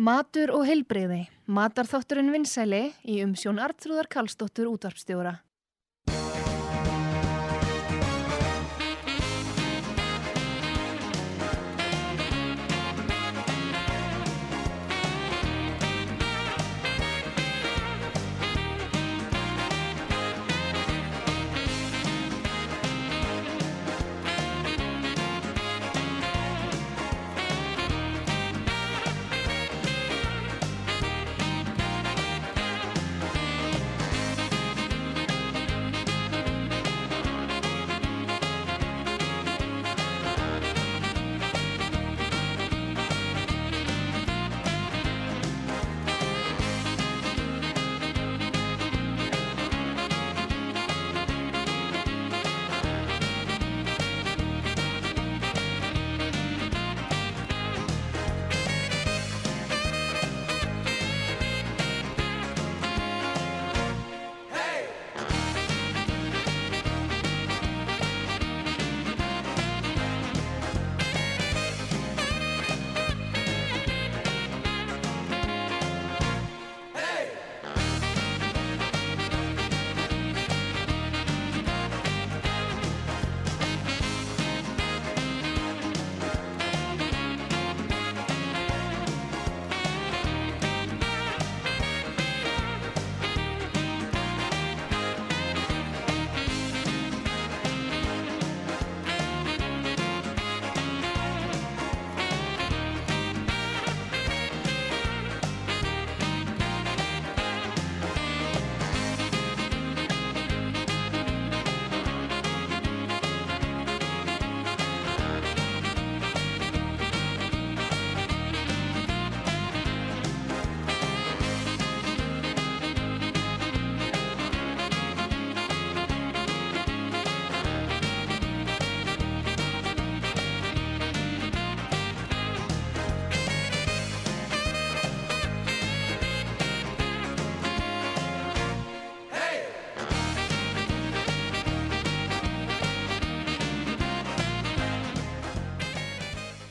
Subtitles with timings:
[0.00, 1.26] Matur og heilbreyði.
[1.52, 5.34] Matarþátturinn vinsæli í umsjón Artrúðar Kallstóttur útvarpstjóra.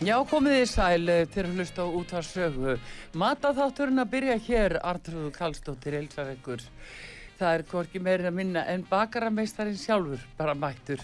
[0.10, 2.72] Já, komið þið sæl eh, til að hlusta á útvarsögu.
[3.22, 6.64] Mataþátturinn að byrja hér, Artrúðu Kallstóttir, Elsaregur.
[7.38, 11.04] Það er hvorki meirinn að minna en bakarameistarinn sjálfur bara mættur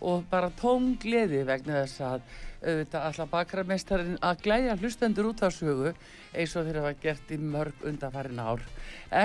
[0.00, 2.24] og bara tóm gleði vegna þess að
[2.62, 8.40] auðvitað alltaf bakarameistarinn að glæðja hlustendur útvarsögu eins og þeirra var gert í mörg undanfærin
[8.40, 8.64] ár.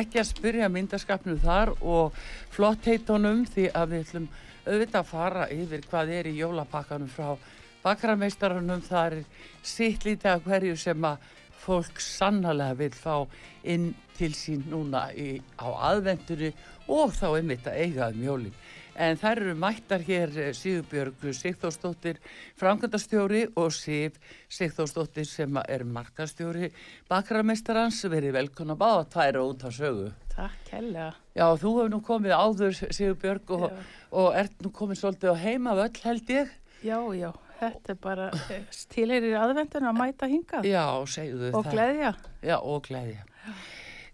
[0.02, 2.20] Ekki að spyrja myndaskapnu þar og
[2.52, 4.32] flott heitónum því að við ætlum
[4.68, 7.38] auðvitað að fara yfir hvað er í jólapakkanum frá
[7.84, 9.18] bakarameistarunum það er
[9.62, 11.32] sitt lítið af hverju sem að
[11.64, 13.16] fólk sannlega vil fá
[13.64, 16.52] inn til sín núna í, á aðvendunni
[16.92, 18.58] og þá einmitt að eiga um jólinn.
[18.94, 22.20] En þær eru mættar hér eh, Sigurbjörg Sigþórsdóttir,
[22.62, 24.20] framkvæmdastjóri og Sif
[24.54, 26.70] Sigþórsdóttir sem er markastjóri
[27.10, 28.04] bakarameistarans.
[28.06, 30.12] Verið velkona báða tvær og út á sögu.
[30.36, 31.08] Takk, hella.
[31.34, 33.66] Já, þú hefur nú komið áður Sigurbjörg og,
[34.14, 36.54] og ert nú komið svolítið á heima völl held ég.
[36.84, 38.28] Já, já, þetta er bara
[38.74, 40.68] stíleirir aðvendun að mæta hingað.
[40.68, 41.60] Já, segðu og það.
[41.60, 42.12] Og gleðja.
[42.42, 43.24] Já, og gleðja.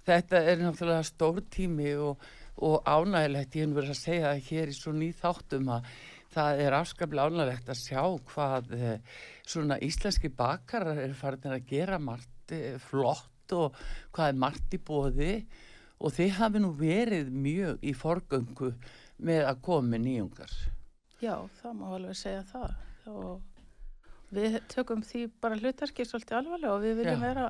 [0.09, 2.29] Þetta er náttúrulega stór tími og,
[2.65, 5.91] og ánægilegt, ég hef verið að segja það hér í svo nýð þáttum að
[6.33, 8.01] það er afskaplega ánægilegt að sjá
[8.31, 13.77] hvað eh, svona íslenski bakarar er farin að gera margt eh, flott og
[14.13, 15.33] hvað er margt í bóði
[15.99, 18.73] og þið hafi nú verið mjög í forgöngu
[19.25, 20.53] með að koma með nýjungar.
[21.19, 22.77] Já, það má alveg segja það
[23.07, 23.41] og
[24.33, 27.27] við tökum því bara hlutarki svolítið alvarlega og við viljum Já.
[27.27, 27.49] vera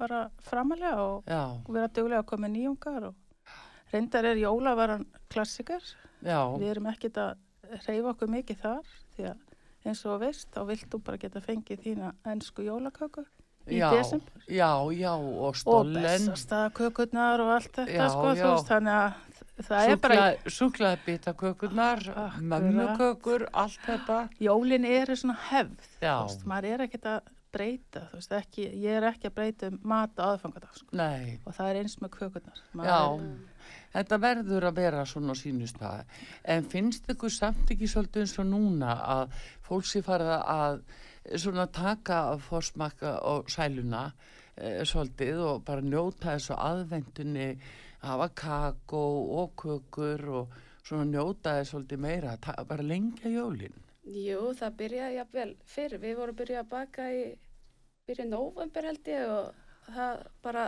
[0.00, 3.14] bara framalega og Já, vera duglega að koma með nýjungar og
[3.92, 5.82] reyndar er jólavaran klassikar.
[6.22, 7.36] já, Við erum ekkert að
[7.88, 9.36] reyfa okkur mikið þar því að
[9.90, 13.24] eins og veist, þá vilt þú bara geta fengið þína ennsku jólaköku
[13.70, 14.42] í desember.
[14.48, 16.02] já, já, og og stollen.
[16.02, 18.46] bestastakökurnar og allt þetta Já, sko, já.
[18.50, 19.12] veist, þannig að
[19.66, 22.40] það er bitakökurnar, Akkurat.
[22.40, 24.28] mömmukökur, allt þetta.
[24.40, 27.20] jólin eru svona hefð, þú veist, maður er ekkert að
[27.50, 31.38] breyta, þú veist, ekki, ég er ekki að breyta um mat og aðfangadag, sko, Nei,
[31.44, 32.60] og það er eins með kökurnar.
[32.78, 36.04] Maður já, er- þetta verður að vera svona á sínustæði.
[36.44, 39.34] En finnst ykkur samt ekki svolítið eins og núna að
[39.66, 40.82] fólk sé farið að
[41.36, 44.12] svona taka fórsmakka og sæluna
[44.56, 47.58] e, svolítið og bara njóta þessu aðvendunni,
[48.02, 49.02] hafa kakó
[49.42, 50.54] og kökur og
[50.84, 53.76] svona njóta þessu svolítið meira, ta- bara lengja jólinn.
[54.10, 55.98] Jú, það byrjaði jafnvel fyrr.
[56.02, 57.24] Við vorum byrjað að baka í
[58.08, 60.64] byrju november held ég og það bara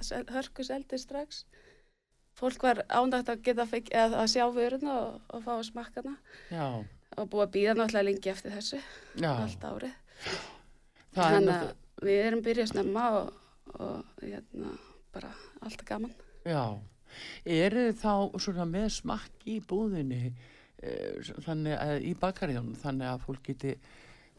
[0.00, 1.44] sel- hörku seldi strax.
[2.38, 6.14] Fólk var ánægt að geta fekk, að, sjá vöruna og, og fá smakkana
[6.48, 6.84] já,
[7.18, 8.78] og búið að býða náttúrulega lengi eftir þessu
[9.18, 9.32] já.
[9.34, 9.92] allt árið.
[11.10, 13.32] Það Þannig að við erum byrjað snemma og,
[13.74, 14.72] og hérna,
[15.12, 16.14] bara alltaf gaman.
[16.44, 16.78] Já.
[17.44, 20.32] Eru þá svona með smakki í búðinni,
[20.82, 23.74] eh, þannig að í bakarjónum, þannig að fólk geti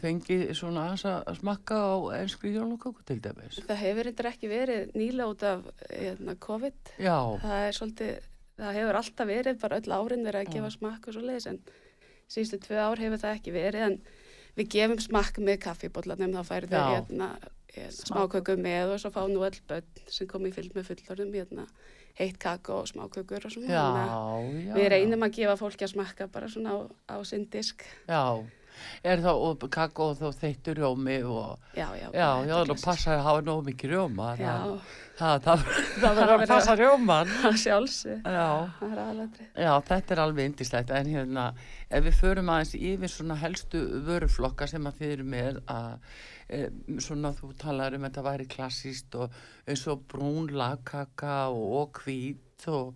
[0.02, 3.60] fengið svona að smakka á enskri jólaköku til dæmis?
[3.68, 6.96] Það hefur eitthvað ekki verið nýla út af hérna, COVID.
[6.98, 8.26] Já, Það er svolítið,
[8.58, 10.54] það hefur alltaf verið, bara öll árin verið að Já.
[10.56, 11.62] gefa smakk og svo leiðis en
[12.32, 13.98] síðustu tvö ár hefur það ekki verið en
[14.58, 17.30] við gefum smakk með kaffibóllanum, þá færðu hérna,
[17.76, 21.36] hérna smáköku með og svo fá nú öll börn sem kom í fylg með fullorðum
[21.40, 21.68] hérna
[22.20, 23.70] heitt kakó og smákökur og svona.
[23.72, 23.86] já,
[24.68, 24.74] já.
[24.76, 27.86] Við reynum að gefa fólki að smakka bara svona á, á sinn disk.
[28.10, 28.44] Já,
[29.04, 32.08] er og kakó og þá þeittur rjómi og Já, já.
[32.12, 32.86] já, já, er það klassískt.
[32.86, 34.56] passa að hafa nógu mikið rjóma Já,
[35.22, 35.66] það,
[36.02, 38.28] verður að passa rjóman það sjálfsög.
[39.56, 41.48] Já, þetta er alveg indislegt en hérna,
[41.90, 46.20] ef við förum aðeins yfir svona helstu vöruflokka sem að eru með að
[47.00, 49.36] svona þú talar um að þetta væri klassíst og
[49.68, 52.94] eins og brún lagkaka og, hvít og,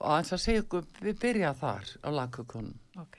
[0.00, 3.18] og að segja ykkur, við byrja þar á lagkökunum Ok.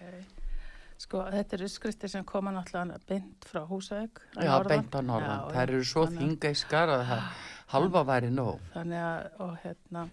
[0.98, 4.24] Sko, þetta eru skristir sem koma náttúrulega beint frá Húsavík.
[4.34, 4.70] að Já, norðan.
[4.72, 5.44] beint á norðan.
[5.54, 7.28] Þær eru svo þingeiskar að það
[7.74, 8.64] halva væri nóg.
[8.74, 10.06] Þannig að, og hérna,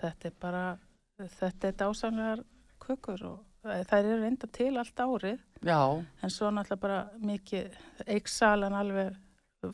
[0.00, 0.64] þetta er bara,
[1.38, 2.42] þetta er dásamlegar
[2.82, 5.80] kökur og eh, þær eru reynda til allt árið, Já,
[6.22, 7.76] en svo náttúrulega bara mikið,
[8.06, 9.14] eiksalan alveg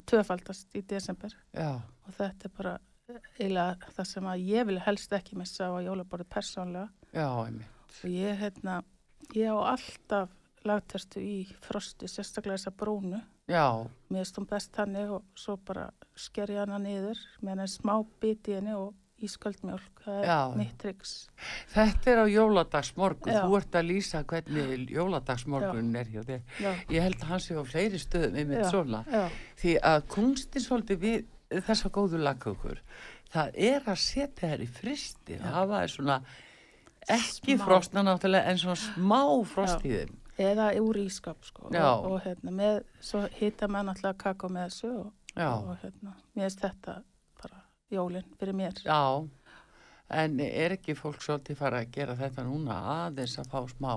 [0.06, 1.34] tvöfaldast í desember.
[1.56, 2.76] Já, og þetta er bara
[3.10, 7.80] eiginlega það sem að ég vil helst ekki missa á jólaborðið persónlega já, einmitt.
[8.04, 8.76] og ég, hérna,
[9.34, 10.36] ég á alltaf
[10.68, 13.20] lagterstu í frosti, sérstaklega þessa brúnu.
[13.50, 13.66] Já,
[14.12, 18.50] Mér hún best þannig og svo bara sker ég hana niður með henni smá bit
[18.50, 18.92] í henni og
[19.26, 20.02] ísköldmjólk.
[20.04, 20.38] Það er Já.
[20.56, 21.12] mitt triks.
[21.74, 23.32] þetta er á jóladagsmorgun.
[23.44, 26.42] Þú ert að lýsa hvernig jóladagsmorgun er hjá þér.
[26.90, 28.70] Ég held að hann sé á fleiri stöðum einmitt Já.
[28.70, 29.04] svona.
[29.10, 29.28] já,
[29.60, 32.78] Því að kunstin svolítið við þessa góðu lagkökur,
[33.32, 35.38] það er að setja þær í fristi.
[35.42, 36.20] Það var svona
[37.10, 37.64] ekki Smá.
[37.64, 40.16] frostna náttúrulega en svona smá frost í þeim.
[40.38, 41.68] eða úr ískap sko.
[41.68, 46.46] Og, og hérna, með, svo hita maður náttúrulega kakó með þessu og, og hérna, mér
[46.48, 46.94] finnst þetta
[47.90, 48.80] jólinn fyrir mér.
[48.84, 49.28] Já,
[50.22, 53.92] en er ekki fólk svolítið fara að gera þetta núna aðeins að fá smá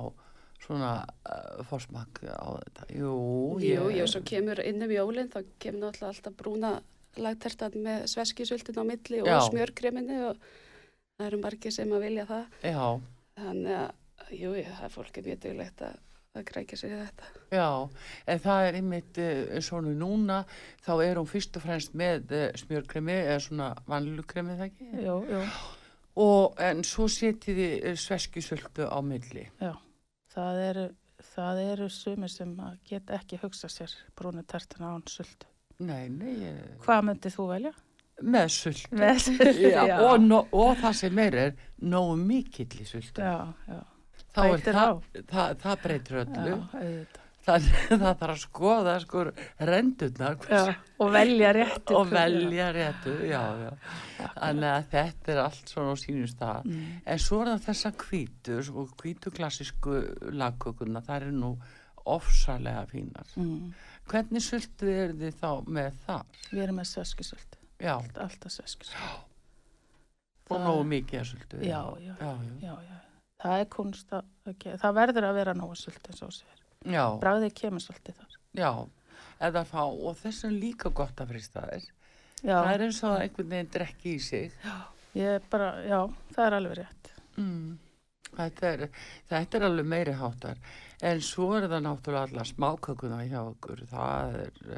[0.64, 2.90] svona uh, fórsmak á þetta?
[2.96, 3.14] Jú,
[3.64, 6.76] Jú, jú, svo kemur inn um jólinn, þá kemur náttúrulega alltaf brúna
[7.20, 10.40] lagtertan með sveskisultin á milli og smjörkreminu og
[11.18, 12.56] það eru margir sem að vilja það.
[12.66, 12.88] Já,
[13.34, 13.92] Þannig að,
[14.38, 16.02] jú, það er fólk er mjög duglegt að,
[16.34, 17.30] að grækja sér í þetta.
[17.54, 17.68] já,
[18.34, 20.40] en það er einmitt uh, svona núna,
[20.86, 24.90] þá er hún fyrst og fremst með uh, smjörkremi eða svona vanlukremi það ekki?
[25.06, 25.46] Jú, jú,
[26.24, 29.48] Og, en svo setið þið uh, sveskisöldu á milli.
[29.62, 29.74] já.
[30.34, 30.84] Það eru,
[31.36, 35.46] það eru sumir sem að geta ekki hugsa sér brúnu tertuna án sultu.
[35.86, 36.62] Nei, nei, ég...
[36.86, 37.74] Hvað myndið þú velja?
[38.22, 38.90] með söldu.
[38.98, 43.22] Með sultu, Já, og, no, og það sem meir er nógu mikill í söldu.
[43.26, 43.80] Já, já,
[44.34, 45.04] þá er það,
[45.34, 47.20] það, það breytir öllu já, auðvitað.
[47.44, 49.24] þannig að það þarf að skoða sko
[49.70, 50.62] rendurnar Já,
[51.04, 51.96] og velja réttu.
[52.00, 53.42] og velja réttu já,
[54.40, 56.84] þannig að þetta er allt svona á sínum stað Mm.
[57.06, 59.98] en svo er það þessa hvítur og hvítu klassísku
[60.32, 61.54] lagkökuna það er nú
[62.06, 63.74] ofsalega fínar Mm.
[64.08, 66.24] hvernig sultu er þið þá með það?
[66.52, 69.14] Við erum með sveskisöldu, Já, alltaf sveskisöldu.
[70.50, 72.16] og Það- nógu mikið já, já.
[72.20, 72.98] Já, já.
[73.44, 74.78] Það er kunst að, okay.
[74.80, 76.62] það verður að vera sult eins og sér.
[76.86, 77.06] já.
[77.20, 78.38] Bræðið kemur svolítið þar.
[78.54, 78.72] já.
[79.40, 81.92] eða fá og þess er líka gott að frista þér
[82.44, 84.52] Já, það er eins og einhvern veginn drekki í sig
[85.16, 86.00] ég er bara, já,
[86.34, 87.12] það er alveg rétt.
[87.38, 87.80] Mm.
[88.34, 88.84] Þetta, er,
[89.30, 90.60] þetta er alveg meiri háttar
[91.04, 94.78] en svo er það náttúrulega alla smákökuna hjá okkur það er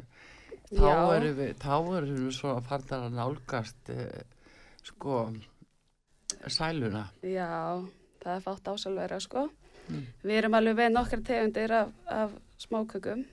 [0.66, 1.14] þá Já.
[1.16, 4.24] erum við þá erum við svona farnar að nálgast eh,
[4.86, 5.20] sko
[6.50, 7.86] sæluna Já,
[8.24, 9.48] það er fátt ásalvera, sko.
[9.86, 10.04] Mm.
[10.26, 13.24] Við erum alveg með nokkar tegundir af, af smákökum.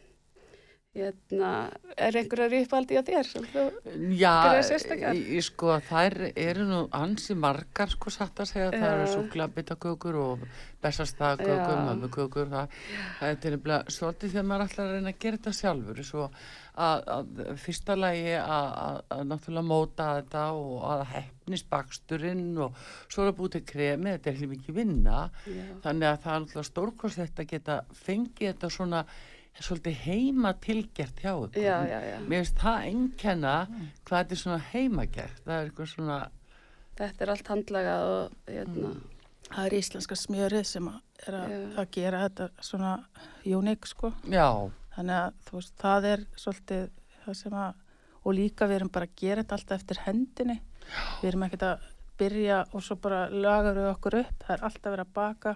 [0.93, 3.29] Hérna, er einhverjar uppaldi á þér?
[4.13, 4.33] Já,
[5.17, 9.13] í, sko þær eru nú ansi margar sko satt að segja, það eru Já.
[9.15, 10.43] súklabittakökur og
[10.85, 11.81] bestastakökur, Já.
[11.87, 12.77] mömmukökur það,
[13.17, 16.27] það er til nefnilega svolítið þegar maður ætlar að reyna að gera þetta sjálfur svo
[16.29, 19.01] að, að fyrsta lagi að,
[19.33, 21.32] náttúrulega móta þetta og að hefnis
[21.69, 22.75] baksturinn og
[23.11, 26.33] svo er að búið til kremi, þetta er ekki mikið vinna já, þannig að það
[26.35, 29.05] er náttúrulega stórkost þetta geta fengið þetta svona
[29.61, 31.61] svolítið heima tilgert hjá ykkur.
[31.61, 32.19] já, já, já.
[32.25, 33.55] Mér finnst það einkenna
[34.03, 35.41] hvað þetta er svona heimagert.
[35.45, 36.21] Það er eitthvað svona,
[36.93, 38.89] Þetta er allt handlagað og hérna,
[39.53, 42.91] Það er íslenska smjörið sem að er að, að gera þetta svona
[43.45, 44.13] uník sko.
[44.29, 44.47] já,
[44.95, 46.83] Þannig að þú veist, það er svolítið
[47.23, 47.73] það sem að,
[48.23, 50.57] og líka við erum bara að gera þetta alltaf eftir hendinni.
[51.21, 51.85] Við erum ekkert að
[52.19, 54.33] byrja og svo bara lagar við okkur upp.
[54.45, 55.55] Það er alltaf verið að baka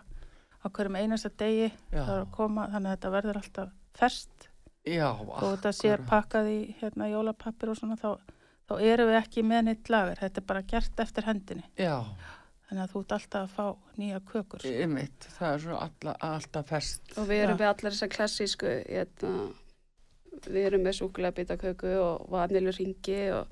[0.57, 1.67] á hverjum einasta degi.
[1.91, 4.47] Það er að koma, þannig að þetta verður alltaf ferst.
[4.87, 6.07] já, Og þetta sé akkúrat.
[6.09, 8.17] pakkað í hérna jólapappir og svona, þá,
[8.69, 10.17] þá erum við ekki með nýtt lagar.
[10.23, 11.63] Þetta er bara gert eftir hendinni.
[11.77, 12.03] Já,
[12.67, 14.63] Þannig að þú ert alltaf að fá nýja kökur.
[14.67, 17.13] ymmit, það er svona alla, alltaf fest.
[17.17, 17.61] og við erum Já.
[17.61, 19.29] með allar þessar klassísku, hérna,
[20.51, 23.47] við erum með súkulegabittaköku og vanilur ringi og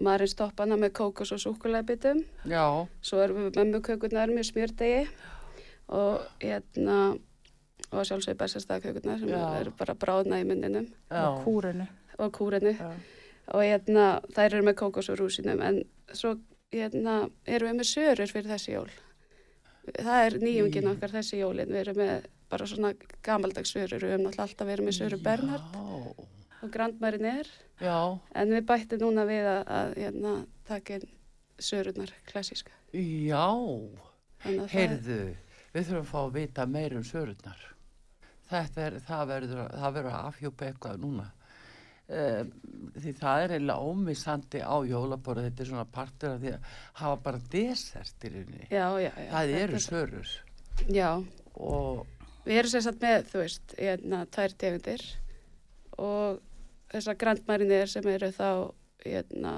[0.00, 2.22] maðurinn stoppana með kókos og súkulegabitum.
[2.48, 2.64] Já,
[3.04, 5.02] Svo erum við með mömmukökurnar með smjördegi
[5.88, 6.96] og hérna,
[7.90, 9.42] og sjálfsögur bestastæðakökurnar sem Já.
[9.60, 11.86] eru bara bráðna í munninum Og kúrinu.
[12.18, 12.76] og kúrinu.
[12.78, 12.90] Já.
[13.50, 15.80] og hérna, þær eru með kókos og rúsinum en
[16.14, 16.36] svo
[16.72, 18.90] hérna, erum við með sörur fyrir þessi jól
[19.98, 22.92] það er nýjungin Í- okkar þessi jólin við erum með bara svona
[23.26, 26.28] gamaldags sörur við höfum alltaf verið með sörur Bernhard Já,
[26.62, 27.48] og Grandmarin er.
[27.80, 30.34] Já, en við bættum núna við að, að hérna,
[30.68, 31.08] taka inn
[31.60, 33.46] sörurnar klassíska já,
[34.72, 35.18] heyrðu,
[35.74, 37.66] við þurfum að fá að vita meir um sörurnar.
[38.50, 41.26] Þetta er, það verður, það verður að afhjúpa eitthvað núna.
[42.10, 42.48] Um,
[42.98, 47.20] því það er eiginlega ómissandi á jólaborðu, þetta er svona partur af því að hafa
[47.28, 48.66] bara desert í rauninni.
[48.72, 50.32] það eru er- sörur.
[50.90, 51.10] Já,
[51.54, 52.06] og
[52.48, 55.06] við erum sagt með þú veist, hérna, tvær tegundir.
[56.00, 56.40] Og
[56.90, 58.48] þessar grandmarinir sem eru þá
[59.04, 59.52] hérna,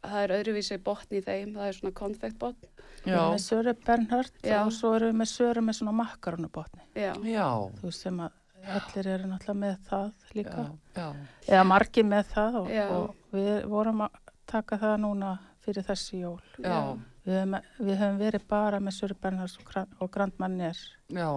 [0.00, 2.68] það er öðruvísi botn í þeim, það er svona konfektbotn
[3.00, 4.58] Við já, erum með söru Bernhard Já.
[4.66, 6.82] og svo erum við með söru með svona makkarunubotni.
[6.92, 8.34] Þú veist sem að
[8.76, 10.64] allir eru náttúrulega með það líka.
[10.66, 11.06] já, já,
[11.48, 14.18] Eða margir með það og, og við vorum að
[14.50, 15.30] taka það núna
[15.64, 16.42] fyrir þessi jól.
[16.60, 16.80] já,
[17.24, 20.78] Við höfum, við höfum verið bara með söru Bernhard og, Gran- og Grandmannir.
[21.12, 21.30] já,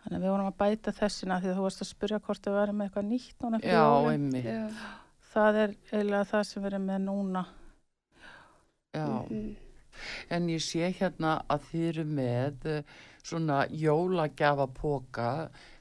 [0.00, 2.54] Þannig að við vorum að bæta þessina því að þú varst að spyrja hvort við
[2.56, 4.12] verðum með eitthvað nýtt núna fyrir já, jólin.
[4.14, 4.86] einmitt, já,
[5.30, 7.42] Það er eiginlega það sem við erum með núna.
[8.94, 9.04] já.
[9.06, 9.50] mhm,
[10.32, 12.82] En ég sé hérna að þið eru með eh,
[13.26, 15.28] svona jólagjafapoka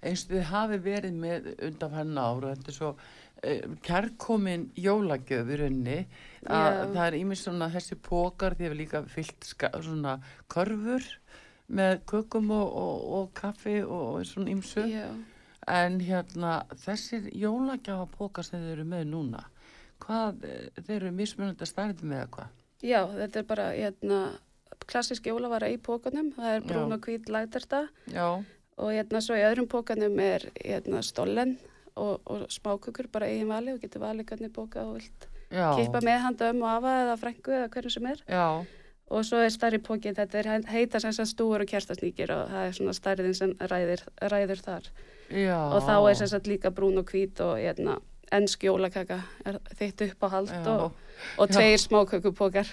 [0.04, 2.52] eins og þið hafi verið með undan henn ára.
[2.56, 5.98] Þetta er svo uh, kærkomin jólagjöf í raunni.
[6.50, 6.84] Að Já.
[6.98, 10.18] það er ímið svona þessi pokar, þið hefur líka fyllt svona
[10.52, 11.08] körfur
[11.70, 14.86] með kökum og, og, og kaffi og svona ímsu.
[14.90, 15.10] já,
[15.70, 19.44] En hérna þessir jólagjafapoka sem þið eru með núna,
[20.02, 22.48] hvað, eh, þeir eru mismunandi að stærði með eitthvað?
[22.82, 24.20] já, þetta er bara hérna,
[24.90, 28.42] klassísk jólavara í pókanum, það er brún og hvít lægderta Já,
[28.80, 31.58] og hérna svo í öðrum pókanum er hérna stollen
[31.96, 36.20] og, og smákukur bara eigin vali og getur valið hvernig bóka og vilt kippa með
[36.24, 38.24] handa um og afa eða frængu eða hverju sem er.
[38.30, 38.66] Já,
[39.10, 42.68] og svo er starri pókin, þetta er heita sem sagt stúur og kerstasnýkir og það
[42.68, 44.92] er svona stærðin sem ræðir, ræður þar
[45.34, 45.58] já.
[45.58, 48.00] og þá er sem sagt líka brún og hvít og hérna
[48.32, 50.92] ennsk jólakaka er þitt upp á hald og,
[51.38, 52.70] og tveir smákökupókar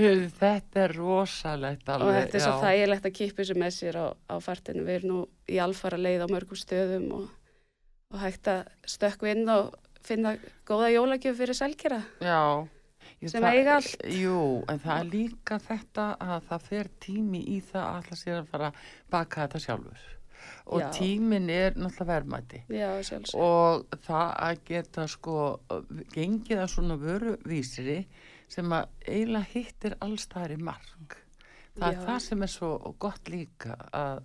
[0.00, 2.14] Þetta er rosalegt og alveg.
[2.22, 2.62] þetta er svo já.
[2.64, 4.84] þægilegt að kippa þessu með sér á, á fartinu.
[4.86, 7.26] Við erum nú í alfara leið á mörgum stöðum og,
[8.14, 9.74] og hægt að stökkva inn og
[10.06, 10.36] finna
[10.68, 12.40] góða jólagjöf fyrir selkjara Já.
[13.20, 14.06] Jú, sem eiga allt.
[14.16, 14.36] Jú,
[14.72, 18.48] en það er líka þetta að það fer tími í það að alltaf sér að
[18.54, 18.70] fara
[19.12, 20.06] baka þetta sjálfur.
[20.72, 20.90] Og Já.
[20.96, 23.40] tímin er náttúrulega sjálfsög.
[23.44, 25.36] Og það að geta sko
[26.14, 27.98] gengið að svona vöruvísiri
[28.48, 31.18] sem að eiginlega hittir allstæðar í mark.
[31.76, 32.04] Það er Já.
[32.06, 34.24] það sem er svo gott líka að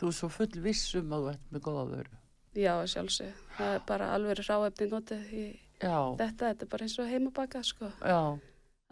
[0.00, 2.18] þú er svo full vissum að þú ert með góða vöru.
[2.58, 3.36] Já, sjálfsög.
[3.56, 5.46] Það er bara alveg ráefni notið í
[5.82, 6.48] þetta.
[6.48, 8.20] Þetta er bara eins og heimabaka, sko, já.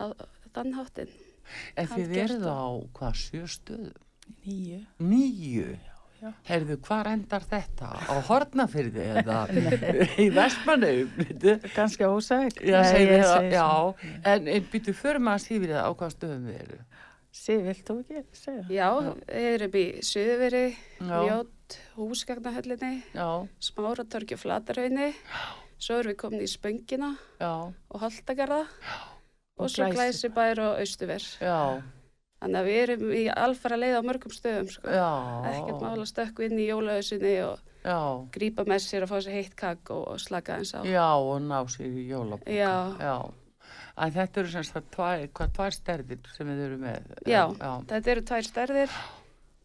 [0.01, 0.05] á
[0.55, 1.13] þann háttin.
[1.77, 2.17] En þið
[2.47, 2.69] og- á
[2.99, 3.95] hvað sjö stöðum?
[4.47, 4.81] Nýju.
[5.03, 5.79] Nýju?
[6.21, 6.31] já.
[6.47, 7.89] Heyrðu, hvar endar þetta?
[8.07, 9.39] Á Hortnafyrði eða
[10.25, 11.09] í Vestmannaum?
[11.17, 11.55] veitu?
[11.75, 12.61] Ganski ósæk.
[12.63, 13.67] Já, segir það, já.
[14.29, 16.79] En, en býtu fyrir maður sífrið á hvað stöðum við eru?
[17.31, 18.63] Sif, vilt þú ekki segja?
[18.75, 18.89] Já,
[19.31, 20.63] við erum í Suðveri,
[20.99, 21.19] Já.
[21.25, 23.29] Mjótt, Húsgagnahöllinni, Já,
[23.63, 25.13] Smáratorgi og Flatarhaunni.
[25.81, 29.97] Svo erum við komin í Spöngina já, og Holtagarða og, Og svo Glæsibæ.
[29.97, 31.25] Glæsibær og Austuver.
[31.41, 31.57] já,
[32.41, 34.89] Þannig að við erum í alfara leið á mörgum stöðum, sko.
[34.89, 35.09] já.
[35.51, 37.97] Ekkert mála stökku inn í jólausinni og Já,
[38.33, 40.81] grípa með sér að fá sér heitt kakk og, og slaka eins á.
[40.85, 42.53] já, og ná sér í jólabóka.
[42.53, 42.97] Já.
[43.01, 43.17] Já.
[44.01, 47.09] En þetta eru semst að tvær, hvað tvær stærðir sem við eru með?
[47.29, 47.43] Já.
[47.61, 48.91] Já, Þetta eru tvær stærðir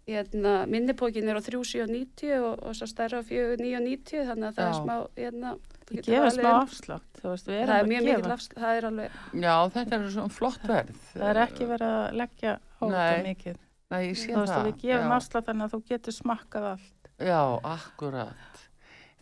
[0.08, 4.70] hérna, minnipókin er á 3,790 og, og svo stærra á 4,990 þannig að það Já.
[4.70, 5.54] er smá, hérna,
[5.92, 8.18] valið smá afslátt, Það er mjög gefa.
[8.18, 9.12] mikið afslátt, það er alveg,
[9.46, 11.00] Já, þetta er svona flott verð.
[11.14, 13.24] Það er ekki verið að leggja Nei.
[13.30, 13.58] mikið.
[13.94, 14.60] Nei, ég sé Þú veist, það.
[14.60, 15.16] að við gefum já.
[15.20, 17.10] afslátt þannig að þú getur smakkað allt.
[17.22, 18.64] Já, akkurat.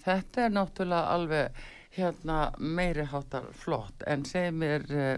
[0.03, 5.17] Þetta er náttúrulega alveg hérna meiri háttar flott en segir mér uh,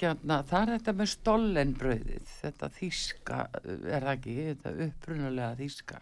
[0.00, 6.00] hérna það er þetta með stollenbröðið þetta þýska, eh, er það ekki þetta upprunalega þýska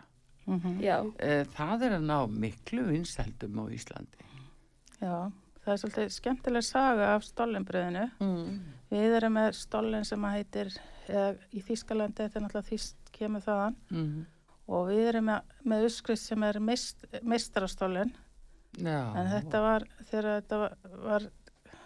[0.49, 4.27] Mm já, uh, það er að ná miklu vinsældum á Íslandi
[5.00, 5.31] Já,
[5.64, 8.07] það er svolítið skemmtileg saga af stollenbröðinu.
[8.21, 8.59] mm.
[8.90, 10.71] Við erum með stollen sem að heitir,
[11.09, 14.26] eða, í Þýskalandi, þetta er náttúrulega þýst kemur þaðan, Mm.
[14.69, 18.14] og við erum með, með uskrist sem er mist, mistarastollen,
[18.78, 20.59] Já, en þetta var, þegar þetta
[21.05, 21.26] var,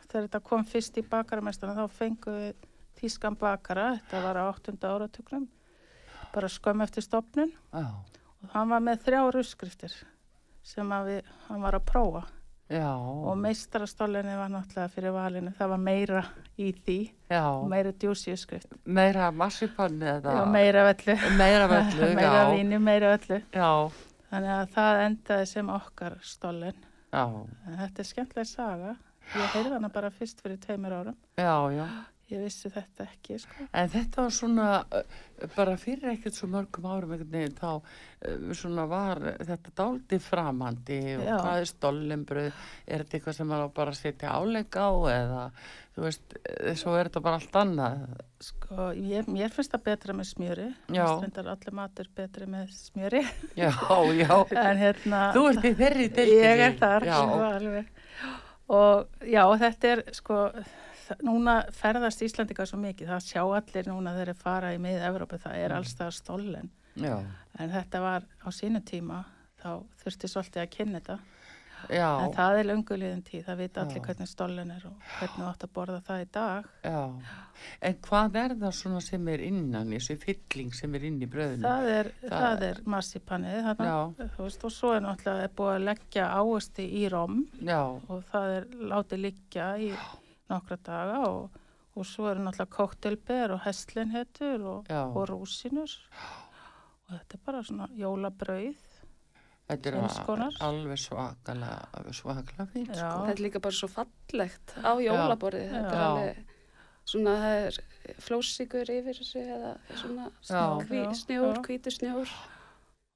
[0.09, 2.55] þegar þetta kom fyrst í bakaramestana, þá fengum við
[3.01, 4.77] þýskan bakara, þetta var á 8.
[4.89, 5.49] áratugnum,
[6.35, 7.87] bara skömm eftir stopnun, já,
[8.43, 9.95] og hann var með þrjár uppskriftir
[10.63, 12.25] sem við, hann var að prófa
[12.71, 16.23] já, og meistarastollinni var náttúrulega fyrir valinu, það var meira
[16.59, 16.99] í því.
[17.33, 18.77] Já, meira djúsi uppskrift.
[18.85, 21.19] Meira massipanni eða og meira öllu.
[21.41, 23.41] Meira völlu, meira já, víni, meira öllu.
[23.55, 23.71] Já,
[24.31, 26.19] þannig að það endaði sem okkar
[27.13, 28.97] já, en þetta er skemmtileg saga.
[29.33, 31.17] Ég heyrði hana bara fyrst fyrir tveimur árum.
[31.39, 31.87] Já, já.
[32.33, 33.67] Ég vissi þetta ekki sko.
[33.73, 34.69] En þetta var svona,
[35.57, 37.83] bara fyrir ekkert svo mörgum árum veginn, þá
[38.57, 41.37] svona var þetta dálítið framandi og Já.
[41.37, 45.47] hvað er stollenbröð, er þetta eitthvað sem maður bara setja áleika á eða,
[45.97, 46.37] þú veist,
[46.81, 48.05] svo er þetta bara allt annað.
[48.43, 50.69] Sko, ég, mér finnst það betra með smjöri.
[50.89, 53.23] Mér finnst reyndar allir matur betri með smjöri
[53.59, 53.73] Já,
[54.17, 58.33] já, en hérna þú ert í þeirri ég er þar Já, sko,
[58.73, 60.39] og já, þetta er sko,
[61.23, 65.59] núna ferðast Íslandika svo mikið, það sjá allir núna þegar þeir fara í mið-Evrópu, það
[65.67, 67.19] er alls það stollen, já,
[67.59, 69.25] en þetta var á sínu tíma,
[69.63, 69.71] þá
[70.03, 71.19] þurfti svolítið að kynna þetta,
[71.91, 75.49] já, en það er lönguliðin tíð, það vita allir hvernig stollen er og hvernig þú
[75.51, 76.69] átt að borða það í dag.
[76.85, 77.01] Já.
[77.83, 81.63] En hvað er það svona sem er innan, þessi fylling sem er inn í bröðinu?
[81.63, 83.69] það er, Það- það er massipannið
[84.39, 88.67] veist, og svo er náttúrulega búið að leggja áherslu í rom Já, og það er
[88.95, 89.93] látið liggja í
[90.53, 91.59] nokkra daga og,
[91.97, 95.99] og svo eru náttúrulega kóktelber og hestlinhetur og, og rúsinur
[97.09, 98.89] og þetta er bara svona jólabrauð
[99.73, 100.57] þetta er Eins konar.
[100.65, 103.09] alveg svakalega fínt, Já.
[103.11, 103.27] sko.
[103.27, 106.09] þetta er líka bara svo fallegt á jólaborðið, þetta er Já.
[106.09, 106.43] alveg
[107.13, 107.79] svona, það er
[108.23, 110.27] flósíkur yfir þessu eða svona
[110.89, 112.35] hví, snjór, hvítur snjór.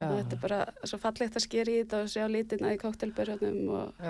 [0.01, 4.01] Þetta er bara svo fallegt að skera í þetta og sjá litina í koktelbörjunum og,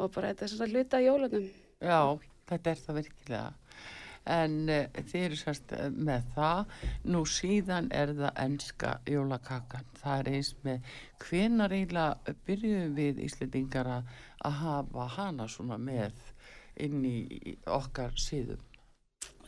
[0.00, 1.48] og bara þetta er svona hluta af jólunum
[1.82, 2.16] Já,
[2.48, 3.48] þetta er það virkilega.
[4.26, 6.76] En uh, þið eru sérst uh, með það,
[7.14, 9.90] nú síðan er það enska jólakakan.
[10.00, 16.16] Það er eins með hvenar eiginlega byrjuðum við Íslendingar að hafa hana svona með
[16.82, 18.62] inn í okkar síðum.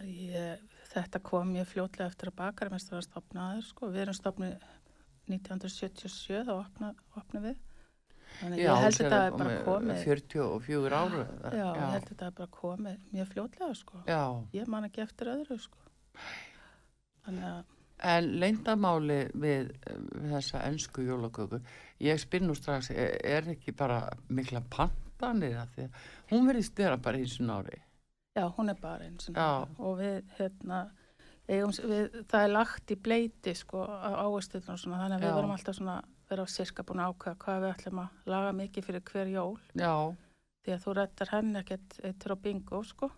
[0.05, 0.63] Ég,
[0.93, 3.91] þetta kom mjög fljótlega eftir að bakarmestrar stopnaður sko.
[3.91, 4.69] við erum stopnið
[5.29, 7.59] 1977 þá opna, opna við
[8.43, 11.25] þannig ég held þetta er bara komið 44 áru.
[11.25, 11.55] eða?
[11.55, 14.05] já, ég held þetta er bara komið mjög fljótlega sko.
[14.07, 14.23] Já,
[14.59, 15.91] ég man ekki eftir öðru sko.
[17.27, 17.67] þannig að
[17.99, 21.61] en leyndamáli við, við þessa ensku jólaköku,
[22.05, 26.79] ég spinn nú strax, er, er ekki bara mikla pantanir að því að hún verðist
[26.79, 27.81] vera bara eins og nári.
[28.39, 29.67] Já, hún er bara eins og Já.
[29.83, 30.85] og við, hérna,
[31.49, 35.33] eigum, við, það er lagt í bleiti, sko, á áhersluðinu og svona, þannig að við
[35.33, 35.37] Já.
[35.41, 35.99] verum alltaf svona,
[36.31, 39.93] vera sirka búin að ákveða hvað við ætlum að laga mikið fyrir hver jól, Já,
[40.65, 43.11] því að þú rettar henni ekkert eittur á bingo, sko.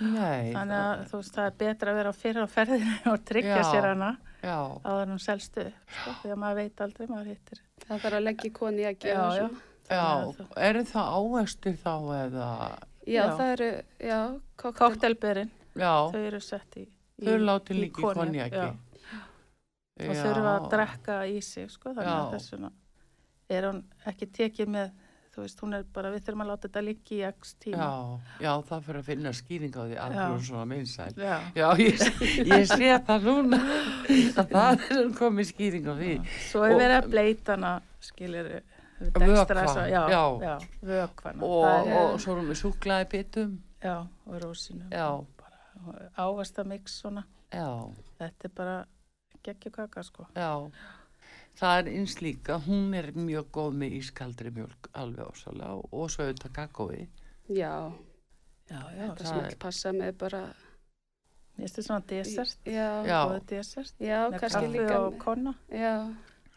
[0.00, 0.50] nei.
[0.54, 3.64] Þannig að þú veist, það er betra að vera fyrir á ferðinu og tryggja Já.
[3.70, 4.10] sér hana
[4.40, 4.56] Já,
[4.88, 5.64] áður en hún selstu,
[6.00, 7.58] sko, því að maður veit aldrei, maður hittir.
[7.84, 9.48] það þarf að leggja koni að Já, gefa já.
[9.90, 12.46] já, Þannig að eru það áherslu þá eða,
[13.04, 13.24] já, Já.
[13.36, 13.68] það eru,
[14.60, 16.86] Koktelberinn, já, þau eru sett í,
[17.20, 18.56] í þau láti líka í konjak,
[20.06, 20.16] konjaki.
[20.16, 20.24] já.
[20.24, 22.18] og þurfa að drekka í sig sko, þannig Já.
[22.24, 22.70] að þessuna
[23.50, 24.90] er hún ekki tekið með
[25.30, 27.90] þú veist, hún er bara, við þurfum að láta þetta líka í x tíma Já,
[28.42, 31.12] já, það fyrir að finna skýring á því að þú er svona minnsæl.
[31.16, 31.36] Já.
[31.54, 32.02] Já, ég,
[32.50, 33.60] ég sé það núna
[34.40, 36.12] að það er komið skýring á því.
[36.50, 38.50] svo er Og- verið að bleita hana skilir
[39.00, 40.02] Vökva, já,
[40.44, 40.58] já.
[40.84, 43.54] vökvana Og, er, og svo erum við súklaði bitum.
[43.80, 43.94] já,
[44.26, 45.06] og rósinu Já,
[46.20, 47.64] ávasta mix svona já,
[48.18, 48.74] þetta er bara
[49.44, 50.70] geggjukaka sko já.
[51.60, 56.24] Það er eins líka, hún er mjög góð með ískaldri mjölk alveg ósalega og, svo
[56.24, 57.08] auðvitað kakói.
[57.48, 57.92] já,
[58.70, 60.42] já, já, það er- passa með bara
[61.58, 63.40] Mér finnst þetta svona desert, Já, Já.
[63.50, 63.94] desert.
[64.00, 65.54] já, Með kannski kaffi líka, og konna.
[65.68, 66.14] já,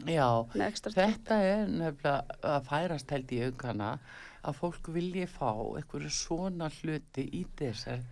[0.08, 4.00] Já, með þetta er nefnilega að færast held í aukana
[4.44, 8.06] að fólk vilji fá einhverju svona hluti í desert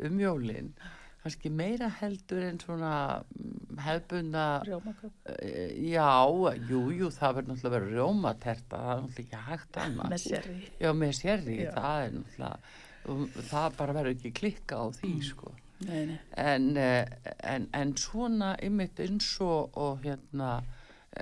[0.00, 0.72] um jólin
[1.28, 5.12] kannski meira heldur en svona mm, hefbunda Rjómaköp.
[5.36, 6.08] Eh, Já,
[6.70, 10.12] jú, jú, það verður náttúrulega vera rjómaterta, það er náttúrulega ekki hægt annað.
[10.14, 10.58] Með sérri.
[10.80, 15.54] Já, með sérri, það er náttúrulega, um, það bara verður ekki klikka á því, sko.
[15.86, 16.18] Nei, nei.
[16.42, 17.06] En, eh,
[17.46, 20.58] en, en svona ymmit eins og, og hérna,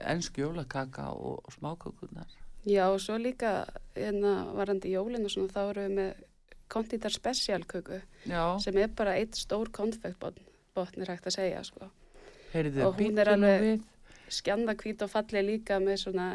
[0.07, 2.31] ennsku jólakaka og, smákökunar.
[2.67, 6.25] Já, og svo líka, hérna, varandi jólin og svona, þá erum við með
[6.69, 8.01] konditar spesialköku
[8.61, 10.43] sem er bara eitt stór konfektbotn,
[10.75, 11.91] botn er hægt að segja, sko.
[12.55, 13.81] heyrðu, og hún er alveg-
[14.83, 16.29] hvít og falli líka með svona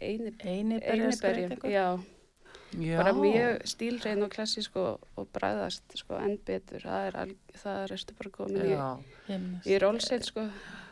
[0.00, 2.04] eini, Eini einiberjum,
[2.98, 7.18] bara mjög stílrein og klassísk og, og bræðast, sko, enn betur, það er,
[7.84, 8.88] er eftir bara komin í, Já,
[9.66, 10.46] í rólsett, sko.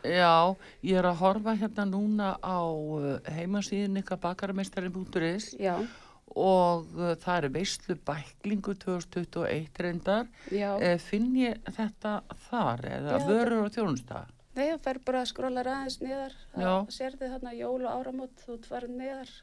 [0.07, 6.02] já, ég er að horfa hérna núna á uh, heimasíðin ykkar bakarameistarin.is Já, og
[6.35, 10.27] uh, það er veislu bæklingu 2021 reyndar.
[10.51, 14.25] Eh, finn ég þetta þar eða Já, vörur og þjónusta?
[14.53, 16.35] Nei, það fer bara að skróla aðeins niðar.
[16.53, 19.33] Það sérði þarna jól og áramót, þú ert farin niðar.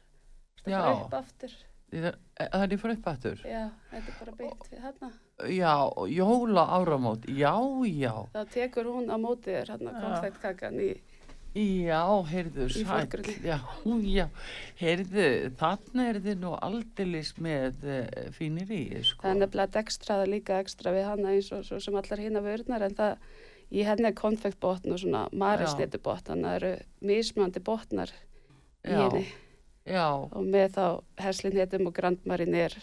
[0.61, 1.57] Það fer upp aftur.
[1.91, 3.39] Ég- eh, Það er fyrir uppættur?
[3.43, 5.09] Já, þetta er bara beint við þarna.
[5.51, 9.99] Já, og jóla áramót, já, já, Þá tekur hún á móti þér hérna Já.
[10.05, 11.01] konfektkakan í,
[11.55, 13.35] já, heyrðu, forgrunni.
[13.43, 13.57] já,
[14.07, 14.25] já,
[14.79, 15.27] heyrðu,
[15.59, 19.25] þarna er þið nú aldeilis með uh, fínir í, sko.
[19.25, 22.87] það er nefnilega dekstraða líka ekstra við hana eins og svo sem allar hina vörnar
[22.87, 23.27] en það,
[23.71, 28.15] í henni er konfektbotn og svona marislétubotn, þannig að það eru mismandi botnar
[28.87, 29.27] í henni.
[29.89, 30.85] Já, og með þá
[31.23, 32.75] herslinhetum og grandmarinir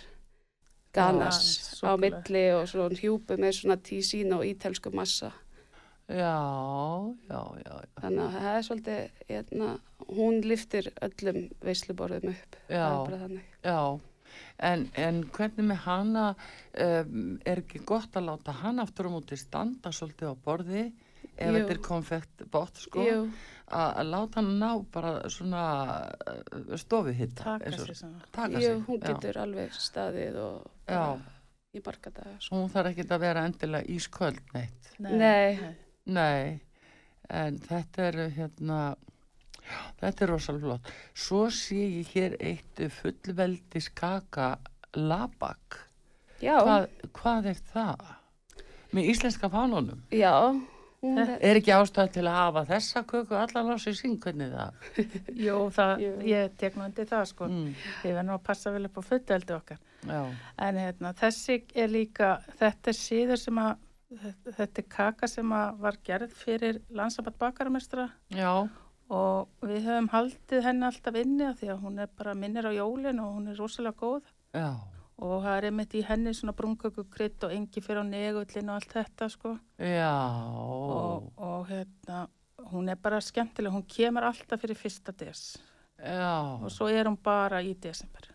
[0.92, 5.30] ganas Já, á milli og svona hjúpu með svona tísín og ítelsku massa.
[6.08, 6.34] Já,
[7.28, 9.70] já, já, já, Þannig að það er svolítið, hérna,
[10.08, 12.56] hún liftir öllum veisluborðum upp.
[12.68, 12.86] Það Já.
[12.88, 13.50] er bara þannig.
[13.64, 13.80] já.
[14.60, 16.24] En, en hvernig með hana,
[16.84, 20.82] um, er ekki gott að láta hana aftur á móti standa svolítið á borði
[21.38, 21.54] ef Jú.
[21.54, 23.04] þetta er konfektbott, sko?
[23.06, 23.22] Jú,
[23.72, 25.62] að láta hann ná bara svona
[26.28, 28.20] uh, stofuhitta Taka sér svona.
[28.34, 29.06] taka jú, sig, hún já.
[29.12, 31.02] getur alveg staðið og Já.
[31.78, 32.36] í marga daga.
[32.40, 32.56] Sko.
[32.60, 35.12] hún þarf ekki að vera endilega ísköld neitt Nei.
[35.16, 35.74] nei,
[37.28, 38.78] en þetta er hérna
[40.00, 40.88] þetta er rosalega flott.
[41.14, 44.54] Svo sé ég hér eitt fullveldis kaka
[44.96, 45.82] labak.
[46.40, 48.08] Já, hvað, hvað er það?
[48.96, 50.30] með íslenska fánunum já,
[51.02, 54.78] hún er, ekki ástæð til að hafa þessa köku allan á sig hvernig það?
[55.46, 56.12] Jú, það, Jú.
[56.30, 57.48] ég tek nú undir það sko.
[57.52, 57.74] mm,
[58.06, 59.78] Ég verð nú að passa vel upp á fulleldi okkar.
[60.08, 60.22] já,
[60.56, 62.30] En hérna, þessi er líka,
[62.62, 63.76] þetta er síður sem að,
[64.10, 68.68] þetta- er kaka sem að var gerð fyrir landsamband bakaramestra já,
[69.10, 72.72] og við höfum haldið henni alltaf inni af því að hún er bara minnir á
[72.72, 74.22] jólin og hún er rosalega góð.
[74.54, 74.76] Já.
[75.18, 78.76] Og það er einmitt í henni svona brúnköku krydd og engi fyrir á negullin og
[78.76, 79.58] allt þetta sko.
[79.78, 80.14] Já.
[80.54, 82.28] Og, og hérna,
[82.70, 85.56] hún er bara skemmtileg, hún kemur alltaf fyrir fyrsta des.
[85.98, 86.62] Já.
[86.62, 88.28] Og svo er hún bara í desember.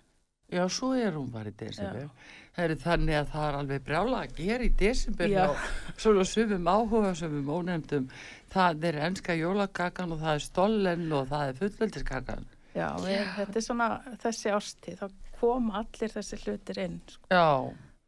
[0.53, 2.09] Já, svo er hún bara í desember.
[2.53, 5.43] Það er þannig að það er alveg brjála að gera í desember Já.
[5.49, 8.09] og svona sumum áhuga sumum ónefndum.
[8.53, 12.45] Það er enska jólakakan og það er stollen og það er fullveldiskakan.
[12.73, 13.87] Já, við, þetta er svona
[14.21, 15.07] þessi ásti, þá
[15.39, 17.01] koma allir þessi hlutir inn.
[17.09, 17.27] Sko.
[17.33, 17.49] Já,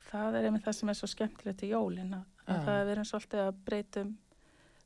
[0.05, 2.61] Það er einmitt það sem er svo skemmtilegt í jólin, að, að Já.
[2.67, 4.11] það er verið svolítið að breytum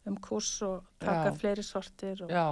[0.10, 1.36] um kurs og taka Já.
[1.42, 2.24] fleiri sortir.
[2.24, 2.46] Og, já,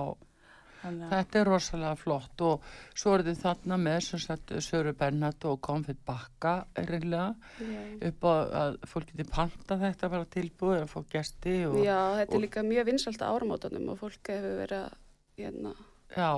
[0.82, 4.94] þannig að, þetta er rosalega flott og svo er þið þarna með sem sagt Söru
[4.98, 7.82] Bennat og Konfit Bakka reynilega já.
[8.12, 12.40] upp á að fólk geti panta þetta bara tilbúið að fá gesti og já, þetta
[12.40, 14.98] er líka mjög vinsalt á áramótanum og fólk hefur verið að,
[15.38, 15.76] hérna,
[16.16, 16.32] já,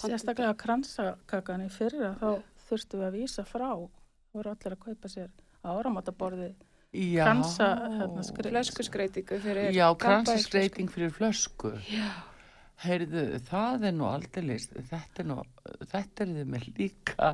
[0.00, 2.30] sérstaklega kransakakan í fyrra, þá
[2.68, 3.70] þurftum við að vísa frá.
[4.30, 5.30] Það voru allir að kaupa sér
[5.66, 6.50] áramátaborði
[6.94, 7.24] já.
[7.24, 11.74] kransa hérna, flöskuskreitingu fyrir Já, kransaskreiting fyrir flösku.
[11.90, 12.29] Já.
[12.80, 15.36] Heyrðu, það er nú aldeilis, þetta er nú,
[15.90, 17.26] þetta er þið með líka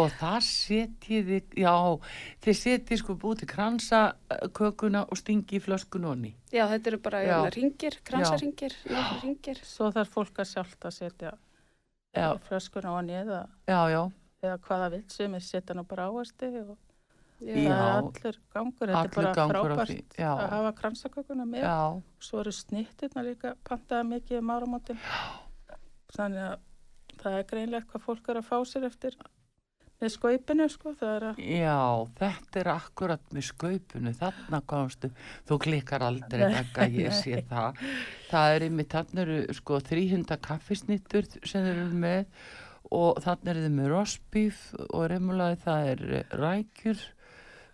[0.00, 1.72] og það setjið já,
[2.46, 6.32] þið setjið sko búið til kransakökuna og stingi í flöskun onni.
[6.48, 7.36] Já, þetta eru bara Já.
[7.52, 8.78] ringir, kransaringir,
[9.20, 9.60] ringir.
[9.68, 11.34] Svo þarf fólk að sjálft að setja
[12.16, 12.30] Já.
[12.48, 14.02] flöskuna á hann eða, Já, já,
[14.46, 16.76] eða hvaða vill sem er setja nú bara áherslu og
[17.44, 18.88] Já, allur gangur.
[18.88, 21.66] Þetta er bara frábært að hafa kransakökuna með.
[21.66, 25.00] já, Svo eru snittirna líka pantaða mikið um áramótin.
[26.16, 26.60] Þannig að
[27.20, 29.16] það er greinlegt hvað fólk er að fá sér eftir
[29.96, 35.10] með skaupinu sko, að, Já, þetta er akkurat með skaupinu, þarna komstu,
[35.48, 37.80] þú klikkar aldrei Nei, þakka, ég sé það.
[38.28, 42.26] Það er einmitt, þarna eru sko 300 kaffisnittur sem eru með
[42.92, 46.04] og þarna eru þið með rostbíf og remulaði það er
[46.44, 47.00] rækjur,